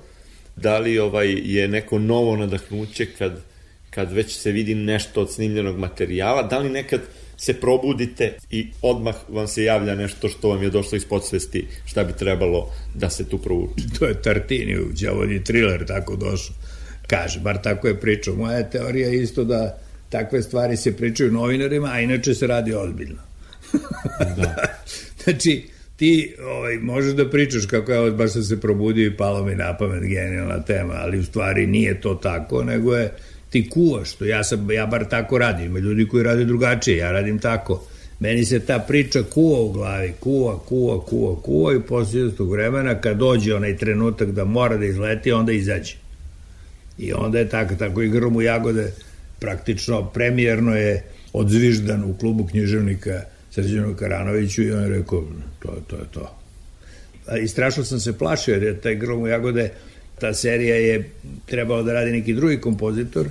da 0.57 0.79
li 0.79 0.99
ovaj 0.99 1.33
je 1.45 1.69
neko 1.69 1.99
novo 1.99 2.37
nadahnuće 2.37 3.07
kad, 3.19 3.41
kad 3.91 4.13
već 4.13 4.37
se 4.37 4.53
vidi 4.53 4.75
nešto 4.75 5.21
od 5.21 5.33
snimljenog 5.33 5.79
materijala, 5.79 6.43
da 6.43 6.59
li 6.59 6.71
nekad 6.71 7.01
se 7.37 7.55
probudite 7.55 8.39
i 8.51 8.67
odmah 8.83 9.15
vam 9.29 9.49
se 9.49 9.65
javlja 9.65 9.95
nešto 9.95 10.29
što 10.29 10.49
vam 10.49 10.63
je 10.63 10.71
došlo 10.71 10.97
iz 10.97 11.05
podsvesti, 11.05 11.67
šta 11.85 12.05
bi 12.05 12.13
trebalo 12.13 12.71
da 12.95 13.11
se 13.11 13.29
tu 13.29 13.39
provuče. 13.39 13.85
To 13.99 14.05
je 14.05 14.23
Tartini 14.23 14.79
u 14.79 14.93
Đavolji 15.01 15.45
thriller 15.45 15.87
tako 15.87 16.17
došao. 16.17 16.57
Kaže, 17.07 17.41
bar 17.41 17.63
tako 17.63 17.89
je 17.89 18.01
pričao. 18.01 18.35
Moja 18.35 18.71
teorija 18.71 19.09
je 19.09 19.23
isto 19.23 19.45
da 19.45 19.79
takve 20.09 20.43
stvari 20.43 20.77
se 20.77 20.97
pričaju 20.97 21.33
novinarima, 21.33 21.89
a 21.93 22.01
inače 22.01 22.35
se 22.35 22.47
radi 22.47 22.75
ozbiljno. 22.75 23.32
Da. 24.37 24.57
znači, 25.25 25.65
ti 25.97 26.35
ovaj, 26.45 26.79
možeš 26.79 27.13
da 27.15 27.31
pričaš 27.31 27.67
kako 27.67 27.93
je 27.93 28.11
baš 28.11 28.33
sam 28.33 28.43
se 28.43 28.61
probudio 28.61 29.07
i 29.07 29.17
palo 29.17 29.45
mi 29.45 29.55
na 29.55 29.77
pamet 29.77 30.03
genijalna 30.03 30.63
tema, 30.63 30.95
ali 30.95 31.19
u 31.19 31.25
stvari 31.25 31.67
nije 31.67 32.01
to 32.01 32.15
tako, 32.15 32.65
nego 32.65 32.97
je 32.97 33.13
ti 33.51 33.71
kuvaš, 33.71 34.13
to 34.13 34.25
ja, 34.25 34.45
sam, 34.45 34.71
ja 34.71 34.87
bar 34.87 35.05
tako 35.05 35.39
radim, 35.39 35.67
ima 35.67 35.79
ljudi 35.79 36.09
koji 36.09 36.23
rade 36.23 36.45
drugačije, 36.45 36.97
ja 36.97 37.13
radim 37.13 37.39
tako. 37.39 37.83
Meni 38.21 38.45
se 38.45 38.61
ta 38.61 38.79
priča 38.79 39.23
kuva 39.23 39.61
u 39.61 39.73
glavi, 39.73 40.13
kuva, 40.21 40.59
kuva, 40.59 41.01
kuva, 41.01 41.43
kuva 41.43 41.75
i 41.75 41.81
posle 41.81 42.31
tog 42.31 42.53
vremena 42.53 43.01
kad 43.01 43.17
dođe 43.17 43.55
onaj 43.55 43.77
trenutak 43.77 44.31
da 44.31 44.45
mora 44.45 44.77
da 44.77 44.85
izleti, 44.85 45.33
onda 45.33 45.53
izađe. 45.53 45.95
I 46.99 47.13
onda 47.13 47.39
je 47.39 47.49
tako, 47.49 47.75
tako 47.75 48.03
i 48.03 48.09
Grmu 48.09 48.43
Jagode 48.43 48.93
praktično 49.39 50.11
premijerno 50.11 50.77
je 50.77 51.05
odzviždan 51.33 52.05
u 52.05 52.15
klubu 52.19 52.47
književnika 52.47 53.23
Srđanu 53.55 53.95
Karanoviću 53.95 54.63
i 54.63 54.73
on 54.73 54.83
je 54.83 54.89
rekao, 54.89 55.25
to, 55.59 55.77
to 55.87 55.97
je 55.97 56.05
to. 56.11 56.39
I 57.43 57.49
strašno 57.49 57.85
sam 57.85 58.01
se 58.01 58.19
plašio 58.19 58.53
jer 58.55 58.63
je 58.63 58.81
taj 58.81 58.95
Gromu 58.95 59.27
Jagode, 59.27 59.71
ta 60.21 60.35
serija 60.35 60.77
je 60.77 61.11
trebao 61.47 61.83
da 61.83 61.93
radi 61.93 62.11
neki 62.11 62.35
drugi 62.35 62.61
kompozitor 62.61 63.27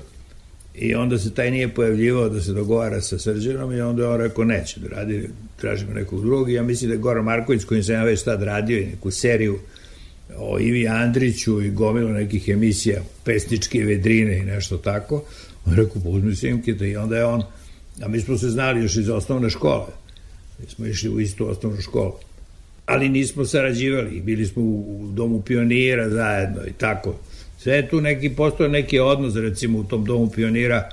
i 0.75 0.95
onda 0.95 1.17
se 1.19 1.33
taj 1.33 1.51
nije 1.51 1.73
pojavljivao 1.73 2.29
da 2.29 2.41
se 2.41 2.53
dogovara 2.53 3.01
sa 3.01 3.19
Srđanom 3.19 3.73
i 3.73 3.81
onda 3.81 4.03
je 4.03 4.09
on 4.09 4.19
rekao 4.21 4.43
neće 4.43 4.79
da 4.79 4.87
radi, 4.87 5.29
tražimo 5.57 5.93
nekog 5.93 6.21
drugog. 6.21 6.49
I 6.49 6.53
ja 6.53 6.63
mislim 6.63 6.89
da 6.89 6.93
je 6.93 6.99
Goran 6.99 7.23
Marković 7.23 7.63
kojim 7.63 7.83
sam 7.83 7.95
ja 7.95 8.03
već 8.03 8.23
tad 8.23 8.43
radio 8.43 8.79
i 8.79 8.85
neku 8.85 9.11
seriju 9.11 9.59
o 10.37 10.59
Ivi 10.59 10.87
Andriću 10.87 11.61
i 11.61 11.69
gomilu 11.69 12.09
nekih 12.09 12.49
emisija, 12.49 13.01
pesničke 13.23 13.83
vedrine 13.83 14.37
i 14.37 14.45
nešto 14.45 14.77
tako, 14.77 15.23
on 15.65 15.73
je 15.73 15.83
rekao, 15.83 16.01
pa 16.03 16.09
uzmi 16.09 16.35
Simkita 16.35 16.85
i 16.85 16.95
onda 16.95 17.17
je 17.17 17.25
on, 17.25 17.43
a 18.03 18.07
mi 18.07 18.19
smo 18.19 18.37
se 18.37 18.49
znali 18.49 18.81
još 18.81 18.95
iz 18.95 19.09
osnovne 19.09 19.49
škole, 19.49 19.87
mi 20.61 20.69
smo 20.69 20.85
išli 20.85 21.09
u 21.09 21.19
istu 21.19 21.47
osnovnu 21.47 21.81
školu, 21.81 22.13
ali 22.85 23.09
nismo 23.09 23.45
sarađivali, 23.45 24.21
bili 24.21 24.45
smo 24.45 24.63
u, 24.63 25.09
domu 25.13 25.41
pionira 25.41 26.09
zajedno 26.09 26.65
i 26.67 26.73
tako. 26.73 27.15
Sve 27.57 27.75
je 27.75 27.89
tu 27.89 28.01
neki, 28.01 28.29
postoje 28.29 28.69
neki 28.69 28.99
odnos, 28.99 29.35
recimo 29.35 29.79
u 29.79 29.83
tom 29.83 30.05
domu 30.05 30.29
pionira 30.29 30.89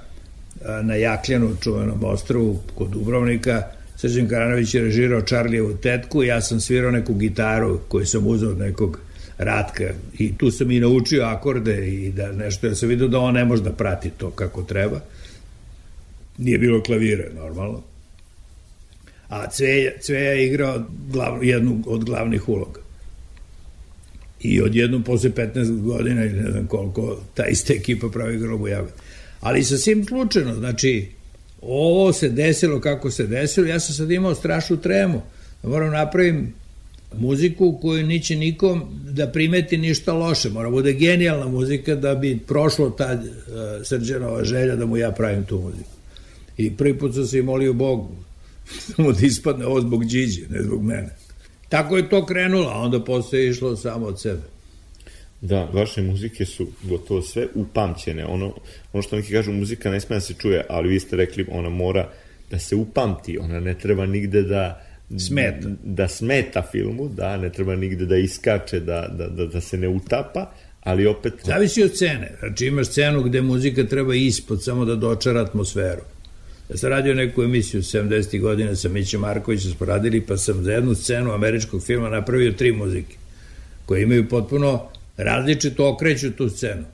na 0.82 0.94
Jakljanu, 0.94 1.56
čuvenom 1.60 2.04
ostrovu 2.04 2.58
kod 2.74 2.90
Dubrovnika, 2.90 3.62
Srđan 3.96 4.28
Karanović 4.28 4.74
je 4.74 4.82
režirao 4.82 5.22
Čarlijevu 5.22 5.76
tetku, 5.76 6.22
ja 6.22 6.40
sam 6.40 6.60
svirao 6.60 6.90
neku 6.90 7.14
gitaru 7.14 7.80
koju 7.88 8.06
sam 8.06 8.26
uzao 8.26 8.50
od 8.50 8.58
nekog 8.58 8.98
Ratka 9.38 9.84
i 10.18 10.38
tu 10.38 10.50
sam 10.50 10.70
i 10.70 10.80
naučio 10.80 11.24
akorde 11.24 11.88
i 11.88 12.12
da 12.12 12.32
nešto, 12.32 12.66
ja 12.66 12.74
sam 12.74 12.88
vidio 12.88 13.08
da 13.08 13.18
on 13.18 13.34
ne 13.34 13.44
može 13.44 13.62
da 13.62 13.72
prati 13.72 14.10
to 14.10 14.30
kako 14.30 14.62
treba. 14.62 15.00
Nije 16.38 16.58
bilo 16.58 16.82
klavire, 16.82 17.30
normalno. 17.34 17.82
A 19.28 19.50
Cveja, 19.50 19.92
Cveja 20.00 20.32
je 20.32 20.46
igrao 20.46 20.84
glav, 21.12 21.44
jednu 21.44 21.82
od 21.86 22.04
glavnih 22.04 22.48
uloga. 22.48 22.80
I 24.40 24.62
odjednom 24.62 25.02
posle 25.02 25.30
15 25.30 25.80
godina 25.80 26.24
ili 26.24 26.42
ne 26.42 26.50
znam 26.50 26.66
koliko 26.66 27.20
ta 27.34 27.46
ista 27.46 27.72
ekipa 27.72 28.08
pravi 28.08 28.38
grobu 28.38 28.68
jagod. 28.68 28.92
Ali 29.40 29.64
sasvim 29.64 30.04
slučajno, 30.04 30.54
znači 30.54 31.08
ovo 31.62 32.12
se 32.12 32.28
desilo 32.28 32.80
kako 32.80 33.10
se 33.10 33.26
desilo, 33.26 33.66
ja 33.66 33.80
sam 33.80 33.94
sad 33.94 34.10
imao 34.10 34.34
strašnu 34.34 34.76
tremu. 34.76 35.22
Moram 35.62 35.92
napravim 35.92 36.54
muziku 37.16 37.78
koju 37.82 38.06
niće 38.06 38.36
nikom 38.36 38.82
da 39.10 39.26
primeti 39.26 39.76
ništa 39.76 40.12
loše. 40.12 40.50
Mora 40.50 40.70
bude 40.70 40.92
genijalna 40.92 41.48
muzika 41.48 41.94
da 41.94 42.14
bi 42.14 42.38
prošlo 42.46 42.90
ta 42.90 43.12
uh, 43.12 43.20
srđanova 43.84 44.44
želja 44.44 44.76
da 44.76 44.86
mu 44.86 44.96
ja 44.96 45.10
pravim 45.10 45.44
tu 45.44 45.60
muziku. 45.60 45.90
I 46.56 46.76
prvi 46.76 46.98
put 46.98 47.14
sam 47.14 47.26
se 47.26 47.42
molio 47.42 47.72
Bogu 47.72 48.10
samo 48.96 49.12
da 49.12 49.26
ispadne 49.26 49.66
ovo 49.66 49.80
zbog 49.80 50.04
Điđe, 50.04 50.48
ne 50.50 50.62
zbog 50.62 50.82
mene. 50.82 51.08
Tako 51.68 51.96
je 51.96 52.08
to 52.08 52.26
krenulo, 52.26 52.68
a 52.68 52.78
onda 52.78 53.04
posle 53.04 53.38
je 53.38 53.50
išlo 53.50 53.76
samo 53.76 54.06
od 54.06 54.20
sebe. 54.20 54.42
Da, 55.40 55.64
vaše 55.72 56.02
muzike 56.02 56.44
su 56.44 56.66
gotovo 56.82 57.22
sve 57.22 57.46
upamćene. 57.54 58.26
Ono, 58.26 58.54
ono 58.92 59.02
što 59.02 59.16
neki 59.16 59.32
kažu, 59.32 59.52
muzika 59.52 59.90
ne 59.90 60.00
sme 60.00 60.16
da 60.16 60.20
se 60.20 60.34
čuje, 60.34 60.64
ali 60.68 60.88
vi 60.88 61.00
ste 61.00 61.16
rekli, 61.16 61.46
ona 61.50 61.68
mora 61.68 62.10
da 62.50 62.58
se 62.58 62.76
upamti, 62.76 63.38
ona 63.38 63.60
ne 63.60 63.78
treba 63.78 64.06
nigde 64.06 64.42
da 64.42 64.84
Smeta. 65.18 65.68
da 65.82 66.08
smeta 66.08 66.62
filmu, 66.72 67.08
da, 67.08 67.36
ne 67.36 67.52
treba 67.52 67.76
nigde 67.76 68.06
da 68.06 68.16
iskače, 68.16 68.80
da, 68.80 69.08
da, 69.18 69.26
da, 69.26 69.46
da 69.46 69.60
se 69.60 69.78
ne 69.78 69.88
utapa, 69.88 70.50
ali 70.82 71.06
opet... 71.06 71.32
Zavisi 71.44 71.82
od 71.82 71.94
scene. 71.94 72.32
Znači 72.38 72.66
imaš 72.66 72.86
scenu 72.86 73.22
gde 73.22 73.42
muzika 73.42 73.84
treba 73.84 74.14
ispod, 74.14 74.64
samo 74.64 74.84
da 74.84 74.96
dočara 74.96 75.40
atmosferu. 75.40 76.02
Ja 76.70 76.76
sam 76.76 76.90
radio 76.90 77.14
neku 77.14 77.42
emisiju 77.42 77.82
70. 77.82 78.40
godina 78.40 78.76
sa 78.76 78.88
Mićem 78.88 79.20
Markovićem 79.20 79.70
smo 79.70 79.86
radili, 79.86 80.20
pa 80.20 80.36
sam 80.36 80.64
za 80.64 80.72
jednu 80.72 80.94
scenu 80.94 81.32
američkog 81.32 81.82
filma 81.82 82.08
napravio 82.08 82.52
tri 82.52 82.72
muzike, 82.72 83.16
koje 83.86 84.02
imaju 84.02 84.28
potpuno 84.28 84.88
različito 85.16 85.88
okreću 85.88 86.30
tu 86.30 86.48
scenu. 86.48 86.84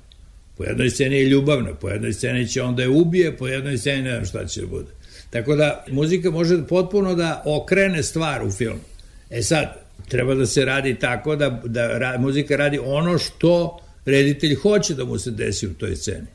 Po 0.57 0.65
jednoj 0.65 0.91
sceni 0.91 1.17
je 1.17 1.29
ljubavna, 1.29 1.75
po 1.75 1.89
jednoj 1.89 2.13
sceni 2.13 2.49
će 2.49 2.63
onda 2.63 2.83
je 2.83 2.89
ubije, 2.89 3.37
po 3.37 3.47
jednoj 3.49 3.79
sceni 3.79 4.03
ne 4.03 4.11
znam 4.11 4.25
šta 4.25 4.47
će 4.47 4.61
da 4.61 4.67
bude. 4.67 4.91
Tako 5.31 5.57
da 5.57 5.85
muzika 5.91 6.31
može 6.31 6.67
potpuno 6.69 7.15
da 7.15 7.43
okrene 7.45 8.03
stvar 8.03 8.47
u 8.47 8.51
filmu. 8.51 8.81
E 9.31 9.43
sad, 9.43 9.75
treba 10.09 10.35
da 10.35 10.47
se 10.47 10.65
radi 10.65 10.95
tako 10.95 11.37
da, 11.37 11.63
da 11.65 11.99
ra, 11.99 12.19
muzika 12.19 12.57
radi 12.57 12.79
ono 12.85 13.19
što 13.19 13.81
reditelj 14.05 14.55
hoće 14.55 14.95
da 14.95 15.05
mu 15.05 15.19
se 15.19 15.31
desi 15.31 15.67
u 15.67 15.75
toj 15.75 15.97
sceni. 15.97 16.27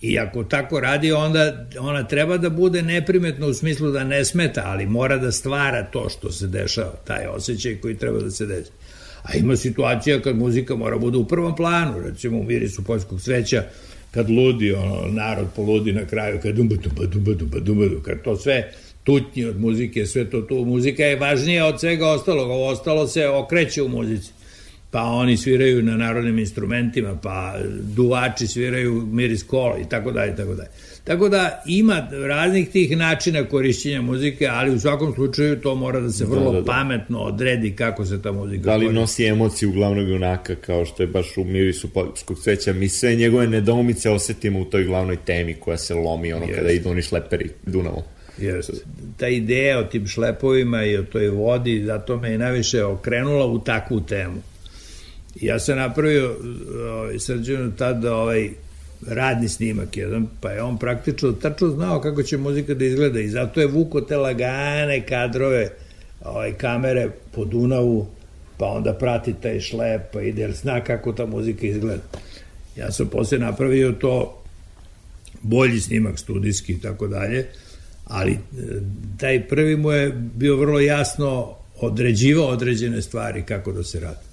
I 0.00 0.18
ako 0.18 0.44
tako 0.44 0.80
radi, 0.80 1.12
onda 1.12 1.66
ona 1.80 2.04
treba 2.04 2.36
da 2.36 2.50
bude 2.50 2.82
neprimetna 2.82 3.46
u 3.46 3.54
smislu 3.54 3.90
da 3.90 4.04
ne 4.04 4.24
smeta, 4.24 4.62
ali 4.66 4.86
mora 4.86 5.16
da 5.16 5.32
stvara 5.32 5.82
to 5.82 6.08
što 6.08 6.32
se 6.32 6.46
dešava, 6.46 6.92
taj 7.06 7.26
osjećaj 7.26 7.76
koji 7.76 7.94
treba 7.94 8.18
da 8.18 8.30
se 8.30 8.46
desi. 8.46 8.70
A 9.22 9.36
ima 9.36 9.56
situacija 9.56 10.20
kad 10.20 10.36
muzika 10.36 10.76
mora 10.76 10.98
bude 10.98 11.18
u 11.18 11.28
prvom 11.28 11.56
planu, 11.56 12.00
recimo 12.00 12.38
u 12.38 12.42
Mirisu 12.42 12.84
poljskog 12.84 13.20
sveća, 13.20 13.64
kad 14.10 14.30
ludi, 14.30 14.72
ono, 14.72 15.06
narod 15.08 15.46
poludi 15.56 15.92
na 15.92 16.06
kraju, 16.06 16.40
kad 16.42 16.54
dumba, 16.54 16.74
dumba, 16.76 17.06
dumba, 17.06 17.34
dumba, 17.34 17.58
dumba, 17.58 18.02
kad 18.04 18.22
to 18.22 18.36
sve 18.36 18.72
tutnji 19.04 19.44
od 19.44 19.60
muzike, 19.60 20.06
sve 20.06 20.30
to 20.30 20.40
tu, 20.40 20.54
muzika 20.54 21.02
je 21.02 21.16
važnija 21.16 21.66
od 21.66 21.80
svega 21.80 22.08
ostalog, 22.08 22.50
ovo 22.50 22.68
ostalo 22.68 23.06
se 23.06 23.28
okreće 23.28 23.82
u 23.82 23.88
muzici 23.88 24.32
pa 24.90 25.02
oni 25.02 25.36
sviraju 25.36 25.82
na 25.82 25.96
narodnim 25.96 26.38
instrumentima, 26.38 27.18
pa 27.22 27.54
duvači 27.80 28.46
sviraju 28.46 29.06
miris 29.12 29.42
kola 29.42 29.78
i 29.78 29.88
tako 29.88 30.12
dalje, 30.12 30.36
tako 30.36 30.54
dalje. 30.54 30.68
Tako 31.04 31.28
da 31.28 31.62
ima 31.66 32.08
raznih 32.26 32.68
tih 32.68 32.96
načina 32.96 33.44
korišćenja 33.44 34.02
muzike, 34.02 34.46
ali 34.46 34.74
u 34.74 34.80
svakom 34.80 35.14
slučaju 35.14 35.60
to 35.60 35.74
mora 35.74 36.00
da 36.00 36.10
se 36.10 36.24
vrlo 36.24 36.52
da, 36.52 36.58
da, 36.58 36.60
da. 36.60 36.72
pametno 36.72 37.18
odredi 37.18 37.76
kako 37.76 38.04
se 38.04 38.22
ta 38.22 38.32
muzika 38.32 38.62
Da 38.62 38.76
li 38.76 38.86
koristi. 38.86 39.00
nosi 39.00 39.24
emociju 39.24 39.72
glavnog 39.72 40.08
junaka, 40.08 40.54
kao 40.54 40.84
što 40.84 41.02
je 41.02 41.06
baš 41.06 41.36
u 41.36 41.44
mirisu 41.44 41.88
poljskog 41.90 42.38
cveća, 42.38 42.72
mi 42.72 42.88
sve 42.88 43.14
njegove 43.14 43.46
nedoumice 43.46 44.10
osetimo 44.10 44.60
u 44.60 44.64
toj 44.64 44.84
glavnoj 44.84 45.16
temi 45.16 45.54
koja 45.54 45.76
se 45.76 45.94
lomi, 45.94 46.32
ono 46.32 46.44
Jest. 46.44 46.58
kada 46.58 46.70
idu 46.70 46.90
oni 46.90 47.02
šleperi 47.02 47.50
Dunavom. 47.66 48.02
Jeste. 48.38 48.72
Ta 49.16 49.28
ideja 49.28 49.78
o 49.78 49.84
tim 49.84 50.06
šlepovima 50.06 50.84
i 50.84 50.96
o 50.96 51.02
toj 51.02 51.28
vodi, 51.28 51.82
zato 51.86 52.16
me 52.16 52.30
je 52.30 52.38
najviše 52.38 52.84
okrenula 52.84 53.46
u 53.46 53.58
takvu 53.58 54.00
temu. 54.00 54.42
Ja 55.34 55.58
sam 55.58 55.76
napravio 55.76 56.36
ovaj, 56.92 57.18
srđanu 57.18 57.72
tada 57.76 58.14
ovaj 58.14 58.50
radni 59.06 59.48
snimak 59.48 59.96
jedan, 59.96 60.26
pa 60.40 60.50
je 60.50 60.62
on 60.62 60.78
praktično 60.78 61.32
tačno 61.32 61.68
znao 61.68 62.00
kako 62.00 62.22
će 62.22 62.36
muzika 62.36 62.74
da 62.74 62.84
izgleda 62.84 63.20
i 63.20 63.28
zato 63.28 63.60
je 63.60 63.66
vuko 63.66 64.00
te 64.00 64.16
lagane 64.16 65.06
kadrove 65.06 65.70
ovaj, 66.24 66.52
kamere 66.52 67.10
po 67.32 67.44
Dunavu, 67.44 68.06
pa 68.58 68.66
onda 68.66 68.94
prati 68.94 69.34
taj 69.42 69.60
šlep, 69.60 70.02
pa 70.12 70.22
ide, 70.22 70.42
jer 70.42 70.52
zna 70.52 70.84
kako 70.84 71.12
ta 71.12 71.26
muzika 71.26 71.66
izgleda. 71.66 72.02
Ja 72.76 72.92
sam 72.92 73.08
posle 73.08 73.38
napravio 73.38 73.92
to 73.92 74.42
bolji 75.42 75.80
snimak 75.80 76.18
studijski 76.18 76.72
i 76.72 76.80
tako 76.80 77.08
dalje, 77.08 77.46
ali 78.04 78.32
e, 78.32 78.38
taj 79.18 79.48
prvi 79.48 79.76
mu 79.76 79.90
je 79.90 80.10
bio 80.34 80.56
vrlo 80.56 80.80
jasno 80.80 81.54
određivao 81.80 82.46
određene 82.46 83.02
stvari 83.02 83.42
kako 83.42 83.72
da 83.72 83.82
se 83.84 84.00
radi. 84.00 84.29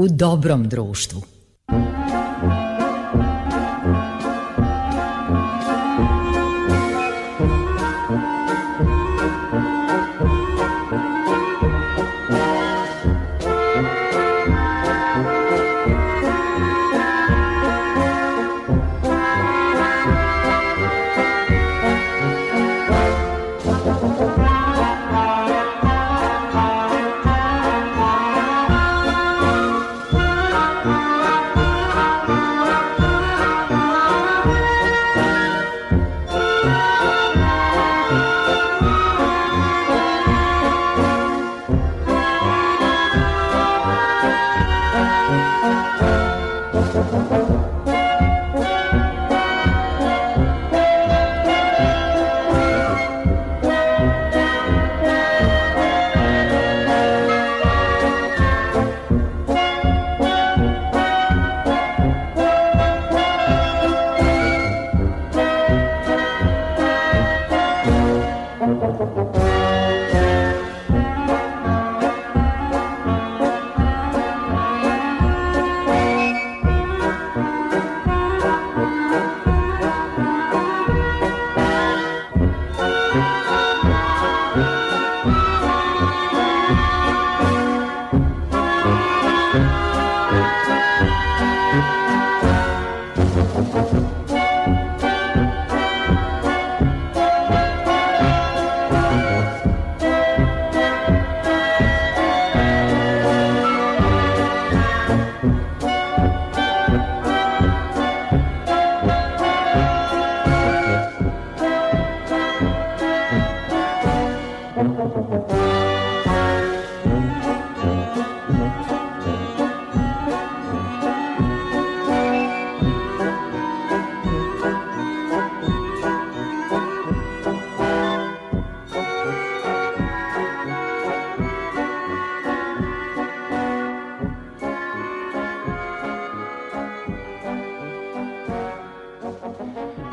U 0.00 0.08
dobrom 0.08 0.68
društvu. 0.68 1.22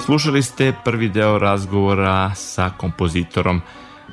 Slušali 0.07 0.43
ste 0.43 0.73
prvi 0.83 1.09
deo 1.09 1.37
razgovora 1.37 2.35
sa 2.35 2.69
kompozitorom 2.77 3.61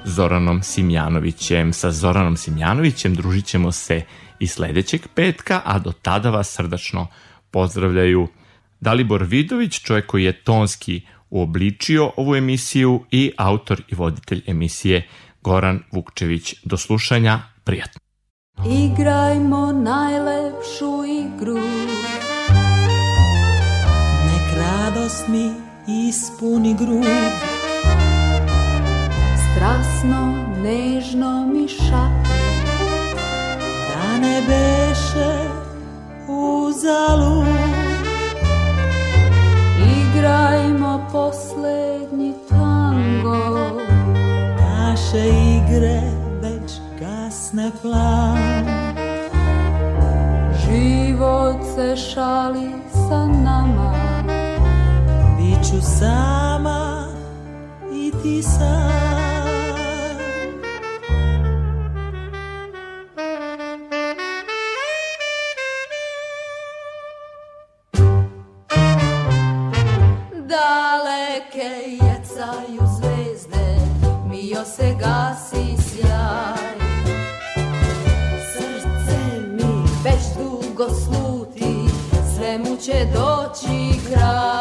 Zoranom 0.05 0.63
Simjanovićem. 0.63 1.73
Sa 1.73 1.91
Zoranom 1.91 2.37
Simjanovićem 2.37 3.15
družit 3.15 3.47
ćemo 3.47 3.73
se 3.73 4.03
i 4.39 4.47
sledećeg 4.47 5.01
petka, 5.15 5.61
a 5.65 5.79
do 5.79 5.93
tada 5.93 6.31
vas 6.31 6.49
srdačno 6.49 7.07
pozdravljaju 7.51 8.29
Dalibor 8.81 9.23
Vidović, 9.23 9.81
čovjek 9.81 10.07
koji 10.07 10.25
je 10.25 10.33
tonski 10.33 11.01
uobličio 11.31 12.13
ovu 12.17 12.37
emisiju 12.37 13.05
i 13.11 13.33
autor 13.37 13.83
i 13.89 13.95
voditelj 13.95 14.43
emisije 14.47 15.09
Goran 15.43 15.83
Vukčević. 15.93 16.55
Do 16.65 16.77
slušanja, 16.77 17.39
prijatno. 17.65 18.01
Igrajmo 18.67 19.73
najlepšu 19.73 21.05
igru 21.05 21.59
Nek 24.27 24.57
radost 24.57 25.29
mi 25.29 25.64
ispuni 25.87 26.75
grud 26.75 27.33
Strasno, 29.37 30.35
nežno 30.63 31.47
mi 31.47 31.69
šapne 31.69 32.45
Da 33.89 34.19
ne 34.19 34.43
beše 34.49 35.49
uzalud 36.29 37.47
Igrajmo 39.79 41.09
poslednji 41.13 42.33
tango 42.49 43.81
Naše 44.61 45.29
igre 45.29 46.01
već 46.43 46.73
gasne 47.01 47.71
plan. 47.83 48.65
Život 50.65 51.57
se 51.75 51.97
šali 51.97 52.71
sa 53.09 53.27
nama 53.27 53.94
Biću 55.75 55.87
sama 55.99 57.07
i 57.93 58.13
ti 58.23 58.43
sam 58.43 58.95
Daleke 70.33 71.71
jecaju 71.91 72.81
zvezde, 72.99 73.77
mio 74.31 74.65
se 74.65 74.95
gasi 75.01 75.77
sjaj. 75.83 76.75
Srce 78.53 79.19
mi 79.51 79.85
već 80.05 80.23
dugo 80.37 80.91
sluti, 80.91 81.75
svemu 82.37 82.77
će 82.77 83.07
doći 83.15 84.01
kraj. 84.09 84.54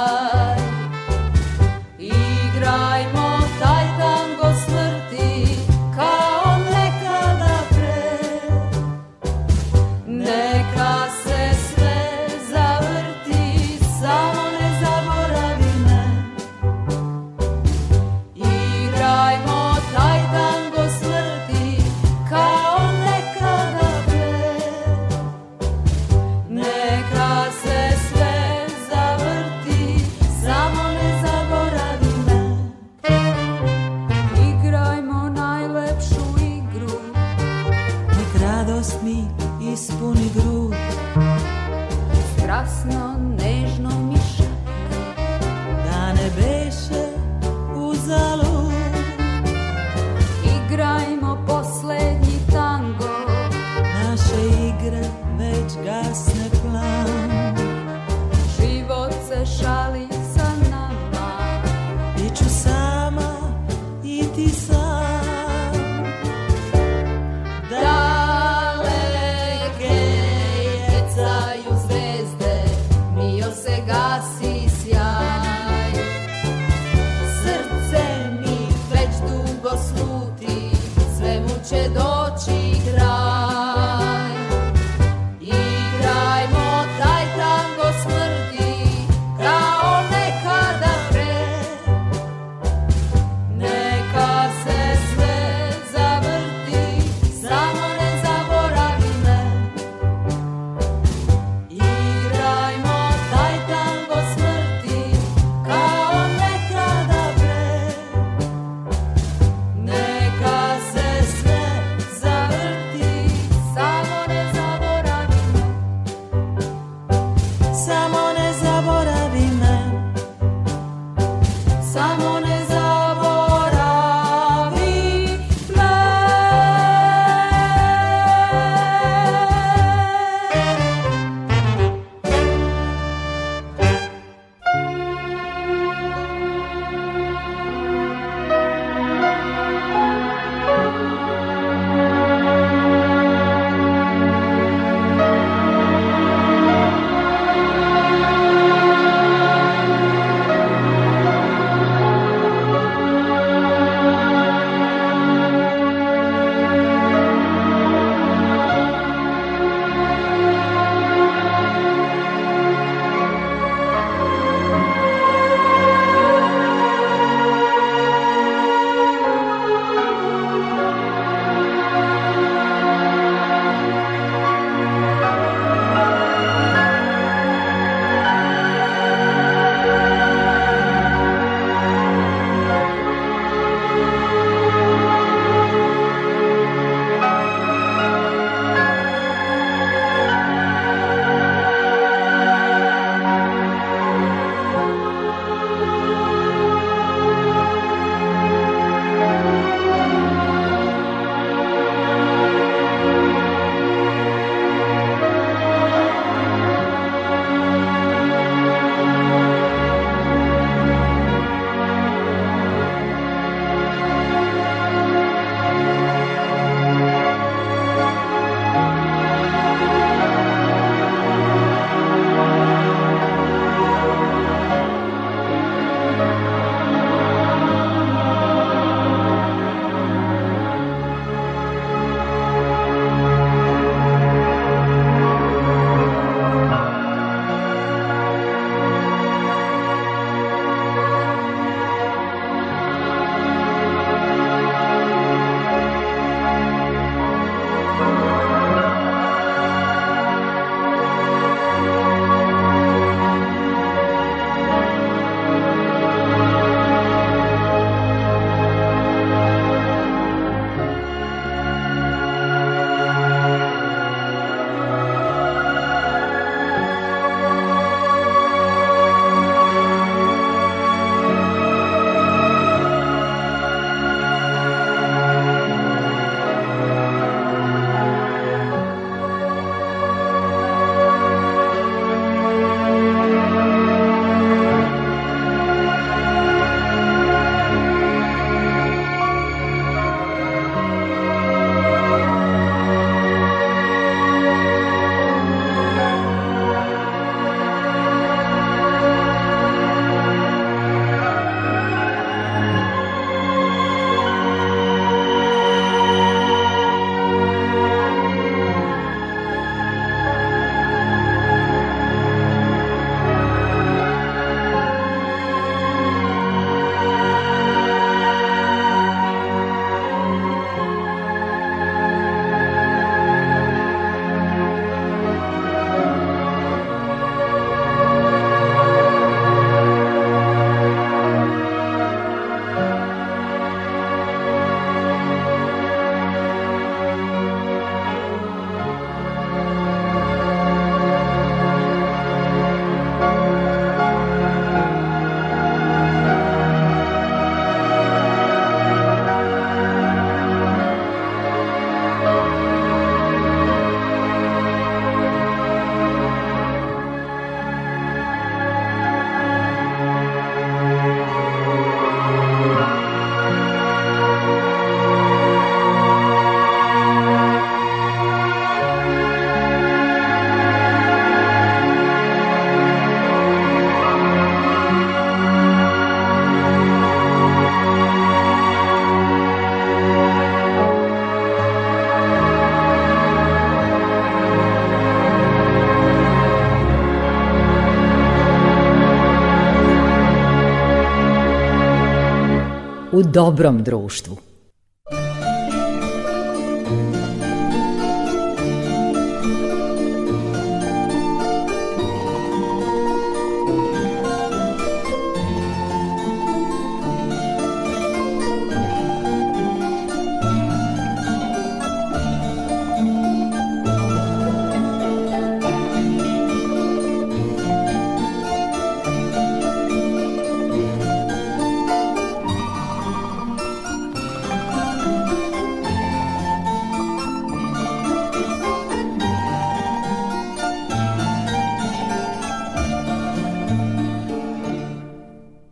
Dobrom 393.34 393.84
društvu. 393.84 394.53